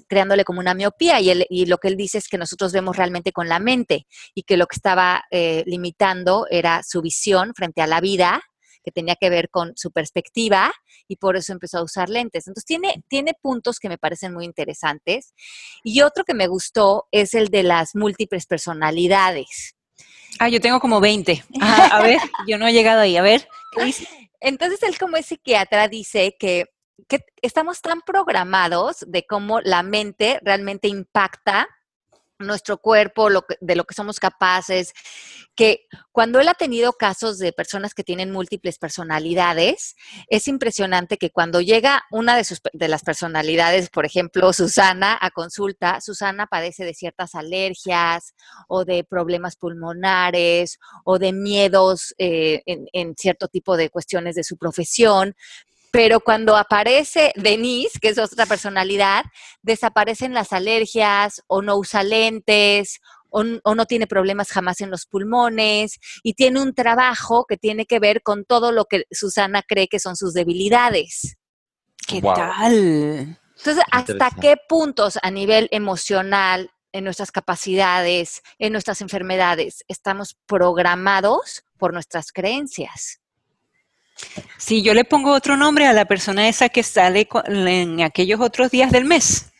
[0.07, 3.31] creándole como una miopía y, y, lo que él dice es que nosotros vemos realmente
[3.31, 4.05] con la mente
[4.35, 8.41] y que lo que estaba eh, limitando era su visión frente a la vida
[8.83, 10.73] que tenía que ver con su perspectiva
[11.07, 12.47] y por eso empezó a usar lentes.
[12.47, 15.33] Entonces tiene, tiene puntos que me parecen muy interesantes
[15.83, 19.75] y otro que me gustó es el de las múltiples personalidades.
[20.39, 21.43] Ah, yo tengo como 20.
[21.61, 23.17] a ver, yo no he llegado ahí.
[23.17, 23.47] A ver,
[24.39, 26.65] Entonces él como es psiquiatra dice que,
[27.07, 31.67] que estamos tan programados de cómo la mente realmente impacta
[32.41, 33.29] nuestro cuerpo,
[33.59, 34.93] de lo que somos capaces,
[35.55, 39.95] que cuando él ha tenido casos de personas que tienen múltiples personalidades,
[40.27, 45.31] es impresionante que cuando llega una de, sus, de las personalidades, por ejemplo, Susana, a
[45.31, 48.33] consulta, Susana padece de ciertas alergias
[48.67, 54.57] o de problemas pulmonares o de miedos eh, en cierto tipo de cuestiones de su
[54.57, 55.35] profesión,
[55.91, 59.25] pero cuando aparece Denise, que es otra personalidad,
[59.61, 65.99] desaparecen las alergias o no usa lentes o, no tiene problemas jamás en los pulmones
[66.23, 69.99] y tiene un trabajo que tiene que ver con todo lo que Susana cree que
[69.99, 71.37] son sus debilidades.
[72.07, 73.39] ¿Qué tal?
[73.57, 81.63] Entonces, ¿hasta qué puntos a nivel emocional, en nuestras capacidades, en nuestras enfermedades, estamos programados
[81.77, 83.20] por nuestras creencias?
[84.57, 88.71] Si yo le pongo otro nombre a la persona esa que sale en aquellos otros
[88.71, 89.51] días del mes.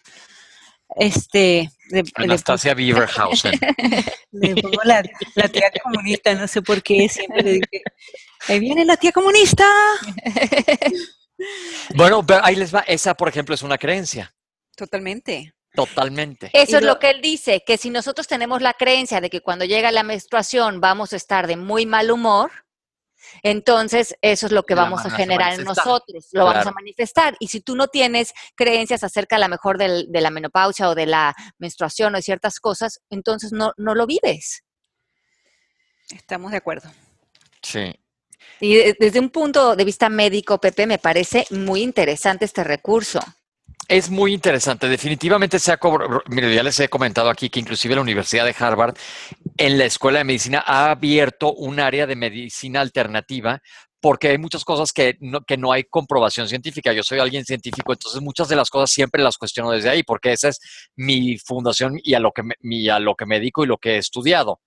[0.95, 1.71] Este,
[2.15, 3.53] Anastasia Beaverhausen.
[4.31, 7.83] le pongo la, tía comunista, no sé por qué, siempre le dije,
[8.47, 9.65] ahí viene la tía comunista.
[11.95, 14.33] bueno, pero ahí les va, esa por ejemplo es una creencia.
[14.75, 15.53] Totalmente.
[15.73, 16.49] Totalmente.
[16.51, 19.63] Eso es lo que él dice, que si nosotros tenemos la creencia de que cuando
[19.63, 22.51] llega la menstruación vamos a estar de muy mal humor,
[23.43, 27.35] entonces, eso es lo que vamos a generar en nosotros, lo vamos a manifestar.
[27.39, 31.05] Y si tú no tienes creencias acerca a lo mejor de la menopausia o de
[31.05, 34.63] la menstruación o de ciertas cosas, entonces no, no lo vives.
[36.09, 36.89] Estamos de acuerdo.
[37.61, 37.95] Sí.
[38.59, 43.19] Y desde un punto de vista médico, Pepe, me parece muy interesante este recurso.
[43.91, 44.87] Es muy interesante.
[44.87, 45.79] Definitivamente se ha
[46.27, 48.95] Mire, ya les he comentado aquí que inclusive la Universidad de Harvard
[49.57, 53.61] en la Escuela de Medicina ha abierto un área de medicina alternativa
[53.99, 56.93] porque hay muchas cosas que no, que no hay comprobación científica.
[56.93, 60.31] Yo soy alguien científico, entonces muchas de las cosas siempre las cuestiono desde ahí, porque
[60.31, 60.61] esa es
[60.95, 62.55] mi fundación y a lo que me,
[62.89, 64.61] a lo que me dedico y lo que he estudiado.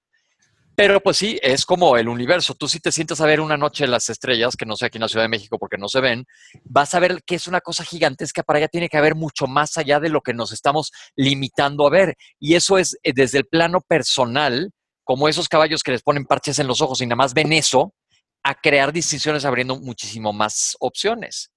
[0.76, 2.54] Pero pues sí, es como el universo.
[2.54, 5.02] Tú si te sientes a ver una noche las estrellas, que no sé aquí en
[5.02, 6.24] la Ciudad de México porque no se ven,
[6.64, 9.76] vas a ver que es una cosa gigantesca para allá, tiene que haber mucho más
[9.78, 12.16] allá de lo que nos estamos limitando a ver.
[12.40, 14.72] Y eso es eh, desde el plano personal,
[15.04, 17.94] como esos caballos que les ponen parches en los ojos y nada más ven eso,
[18.42, 21.53] a crear distinciones abriendo muchísimo más opciones.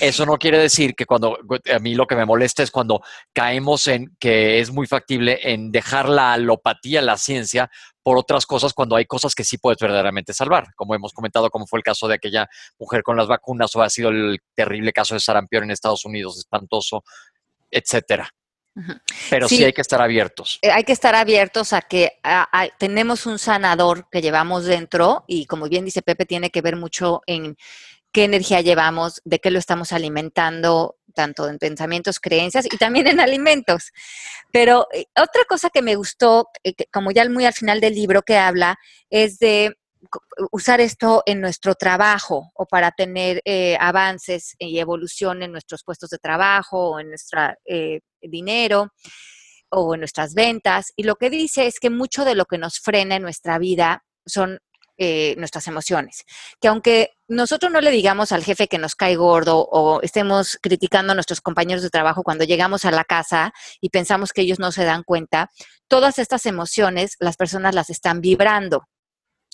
[0.00, 1.38] Eso no quiere decir que cuando
[1.72, 3.02] a mí lo que me molesta es cuando
[3.32, 7.70] caemos en que es muy factible en dejar la alopatía, la ciencia,
[8.02, 11.66] por otras cosas cuando hay cosas que sí puedes verdaderamente salvar, como hemos comentado, como
[11.66, 12.46] fue el caso de aquella
[12.78, 16.38] mujer con las vacunas o ha sido el terrible caso de sarampión en Estados Unidos,
[16.38, 17.04] espantoso,
[17.70, 18.28] etcétera.
[19.28, 20.58] Pero sí, hay que estar abiertos.
[20.62, 22.18] Eh, hay que estar abiertos a que
[22.78, 27.20] tenemos un sanador que llevamos dentro y como bien dice Pepe, tiene que ver mucho
[27.26, 27.56] en
[28.12, 33.20] qué energía llevamos, de qué lo estamos alimentando, tanto en pensamientos, creencias y también en
[33.20, 33.90] alimentos.
[34.52, 38.22] Pero eh, otra cosa que me gustó, eh, como ya muy al final del libro
[38.22, 38.76] que habla,
[39.10, 39.76] es de
[40.50, 43.40] usar esto en nuestro trabajo o para tener
[43.78, 47.40] avances y evolución en nuestros puestos de trabajo o en nuestro
[48.20, 48.90] dinero
[49.72, 50.92] o en nuestras ventas.
[50.96, 54.04] Y lo que dice es que mucho de lo que nos frena en nuestra vida
[54.26, 54.58] son
[54.98, 56.24] eh, nuestras emociones.
[56.60, 61.12] Que aunque nosotros no le digamos al jefe que nos cae gordo o estemos criticando
[61.12, 64.70] a nuestros compañeros de trabajo cuando llegamos a la casa y pensamos que ellos no
[64.72, 65.50] se dan cuenta,
[65.88, 68.84] todas estas emociones las personas las están vibrando.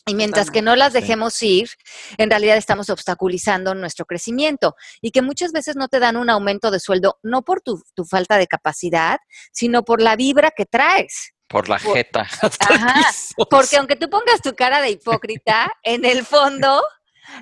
[0.09, 1.69] Y mientras que no las dejemos ir,
[2.17, 6.71] en realidad estamos obstaculizando nuestro crecimiento y que muchas veces no te dan un aumento
[6.71, 9.19] de sueldo, no por tu, falta de capacidad,
[9.53, 11.35] sino por la vibra que traes.
[11.49, 12.21] Por la jeta.
[12.71, 13.11] Ajá,
[13.49, 16.83] porque aunque tú pongas tu cara de hipócrita, en el fondo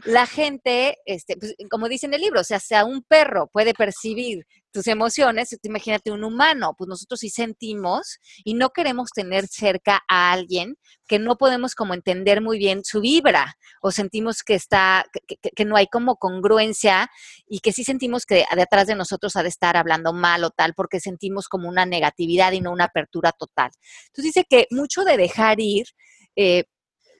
[0.05, 3.75] la gente, este, pues, como dice en el libro, o sea, sea un perro puede
[3.75, 10.03] percibir tus emociones, imagínate un humano, pues nosotros sí sentimos y no queremos tener cerca
[10.09, 10.77] a alguien
[11.09, 15.77] que no podemos como entender muy bien su vibra o sentimos que está, que, no
[15.77, 17.09] hay como congruencia
[17.47, 20.75] y que sí sentimos que detrás de nosotros ha de estar hablando mal o tal
[20.75, 23.71] porque sentimos como una negatividad y no una apertura total.
[24.09, 25.87] Entonces dice que mucho de dejar ir
[26.35, 26.65] eh,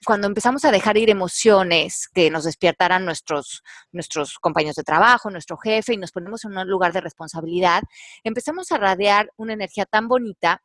[0.05, 5.57] cuando empezamos a dejar ir emociones que nos despiertaran nuestros, nuestros compañeros de trabajo, nuestro
[5.57, 7.83] jefe, y nos ponemos en un lugar de responsabilidad,
[8.23, 10.61] empezamos a radiar una energía tan bonita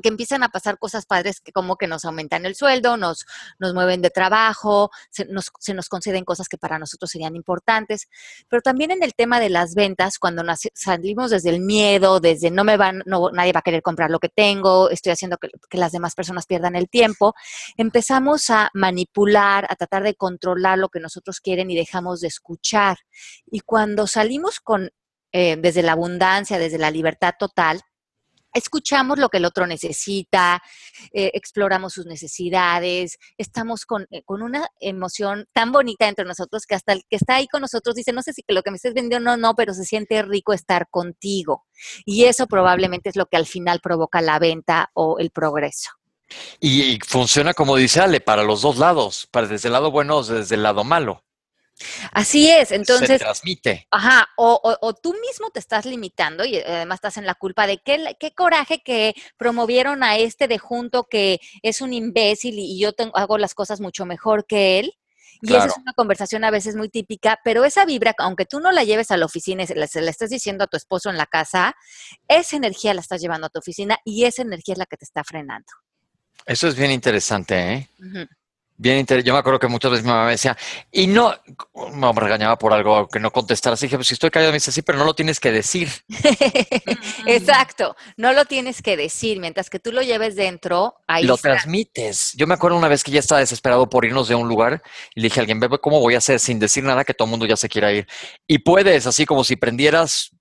[0.00, 3.26] que empiezan a pasar cosas padres que como que nos aumentan el sueldo, nos,
[3.58, 8.08] nos mueven de trabajo, se nos, se nos conceden cosas que para nosotros serían importantes,
[8.48, 12.50] pero también en el tema de las ventas, cuando nos salimos desde el miedo, desde
[12.50, 15.48] no me van, no, nadie va a querer comprar lo que tengo, estoy haciendo que,
[15.68, 17.34] que las demás personas pierdan el tiempo,
[17.76, 22.98] empezamos a manipular, a tratar de controlar lo que nosotros quieren y dejamos de escuchar.
[23.50, 24.90] Y cuando salimos con,
[25.32, 27.80] eh, desde la abundancia, desde la libertad total,
[28.52, 30.62] escuchamos lo que el otro necesita,
[31.12, 36.92] eh, exploramos sus necesidades, estamos eh, con, una emoción tan bonita entre nosotros que hasta
[36.92, 39.36] el que está ahí con nosotros dice, no sé si lo que me estés vendiendo
[39.36, 41.64] no, no, pero se siente rico estar contigo.
[42.04, 45.90] Y eso probablemente es lo que al final provoca la venta o el progreso.
[46.60, 50.24] Y, funciona como dice Ale, para los dos lados, para desde el lado bueno o
[50.24, 51.24] desde el lado malo.
[52.12, 53.08] Así es, entonces.
[53.08, 53.86] Se transmite.
[53.90, 58.16] Ajá, o, tú mismo te estás limitando y además estás en la culpa de qué,
[58.18, 63.38] qué coraje que promovieron a este de junto que es un imbécil y yo hago
[63.38, 64.94] las cosas mucho mejor que él.
[65.44, 68.70] Y esa es una conversación a veces muy típica, pero esa vibra, aunque tú no
[68.70, 71.26] la lleves a la oficina y se la, estés diciendo a tu esposo en la
[71.26, 71.74] casa,
[72.28, 75.04] esa energía la estás llevando a tu oficina y esa energía es la que te
[75.04, 75.66] está frenando.
[76.46, 77.88] Eso es bien interesante, ¿eh?
[78.82, 79.28] Bien interesante.
[79.28, 80.56] Yo me acuerdo que muchas veces mi mamá me decía,
[80.90, 81.32] y no,
[81.72, 83.74] me regañaba por algo que no contestara.
[83.74, 85.88] Así dije, pues si estoy callado, me dice, sí, pero no lo tienes que decir.
[87.26, 89.38] Exacto, no lo tienes que decir.
[89.38, 92.32] Mientras que tú lo lleves dentro, ahí Lo transmites.
[92.34, 94.82] Yo me acuerdo una vez que ya estaba desesperado por irnos de un lugar
[95.14, 97.26] y le dije a alguien, bebé, ¿cómo voy a hacer sin decir nada que todo
[97.26, 98.08] el mundo ya se quiera ir?
[98.48, 100.34] Y puedes, así como si prendieras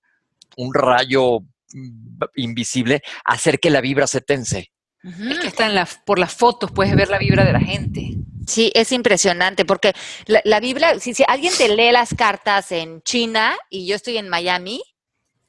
[0.57, 1.41] un rayo
[1.73, 4.71] mm, invisible, hacer que la vibra se tense.
[5.03, 8.17] Es que está en la, por las fotos, puedes ver la vibra de la gente.
[8.47, 9.93] Sí, es impresionante porque
[10.25, 14.17] la, la Biblia, si, si, alguien te lee las cartas en China y yo estoy
[14.17, 14.81] en Miami,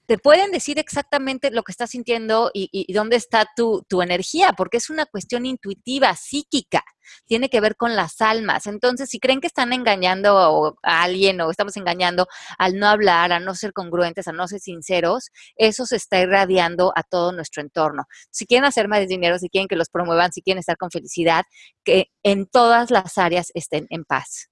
[0.07, 4.76] te pueden decir exactamente lo que estás sintiendo y, dónde está tu, tu, energía, porque
[4.78, 6.82] es una cuestión intuitiva, psíquica,
[7.26, 8.66] tiene que ver con las almas.
[8.66, 12.26] Entonces, si creen que están engañando a alguien o estamos engañando
[12.59, 16.92] al no hablar, a no ser congruentes, a no ser sinceros, eso se está irradiando
[16.96, 18.05] a todo nuestro entorno.
[18.30, 21.44] Si quieren hacer más dinero, si quieren que los promuevan, si quieren estar con felicidad,
[21.84, 24.48] que en todas las áreas estén en paz.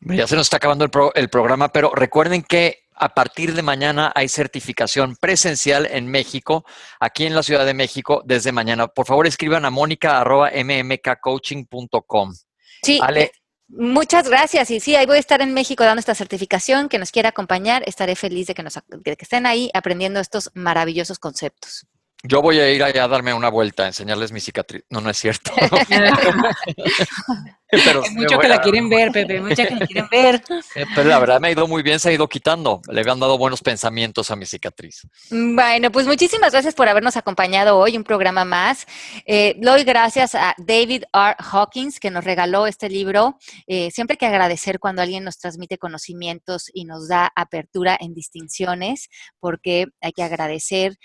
[0.00, 4.12] Ya se nos está acabando el, el programa, pero recuerden que a partir de mañana
[4.14, 6.66] hay certificación presencial en México,
[7.00, 8.86] aquí en la Ciudad de México, desde mañana.
[8.88, 12.34] Por favor, escriban a mónica.mmkcoaching.com.
[12.82, 13.00] Sí.
[13.02, 13.32] Ale.
[13.68, 14.70] Muchas gracias.
[14.70, 16.88] Y sí, ahí voy a estar en México dando esta certificación.
[16.88, 20.50] Que nos quiera acompañar, estaré feliz de que, nos, de que estén ahí aprendiendo estos
[20.54, 21.86] maravillosos conceptos.
[22.22, 24.84] Yo voy a ir allá a darme una vuelta, a enseñarles mi cicatriz.
[24.90, 25.52] No, no es cierto.
[27.84, 30.42] Pero Hay muchos que la quieren ver, Pepe, muchas que la quieren ver.
[30.74, 32.80] Eh, pero la verdad me ha ido muy bien, se ha ido quitando.
[32.88, 35.02] Le han dado buenos pensamientos a mi cicatriz.
[35.30, 38.86] Bueno, pues muchísimas gracias por habernos acompañado hoy, un programa más.
[39.24, 41.36] Eh, doy gracias a David R.
[41.38, 43.38] Hawkins, que nos regaló este libro.
[43.66, 48.14] Eh, siempre hay que agradecer cuando alguien nos transmite conocimientos y nos da apertura en
[48.14, 49.08] distinciones,
[49.38, 50.96] porque hay que agradecer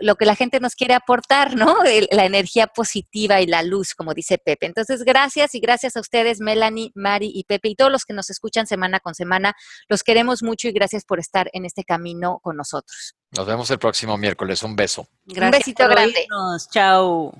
[0.00, 1.76] lo, que la gente nos quiere aportar, ¿no?
[2.10, 4.66] la energía positiva y la luz, como dice Pepe.
[4.66, 8.30] Entonces, gracias y gracias a ustedes, Melanie, Mari y Pepe, y todos los que nos
[8.30, 9.54] escuchan semana con semana.
[9.88, 13.14] Los queremos mucho y gracias por estar en este camino con nosotros.
[13.36, 14.62] Nos vemos el próximo miércoles.
[14.62, 15.08] Un beso.
[15.26, 16.26] Un besito grande.
[16.70, 17.32] Chao.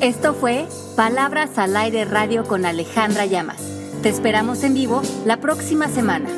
[0.00, 0.66] Esto fue
[0.96, 3.60] Palabras al Aire Radio con Alejandra Llamas.
[4.02, 6.28] Te esperamos en vivo la próxima semana.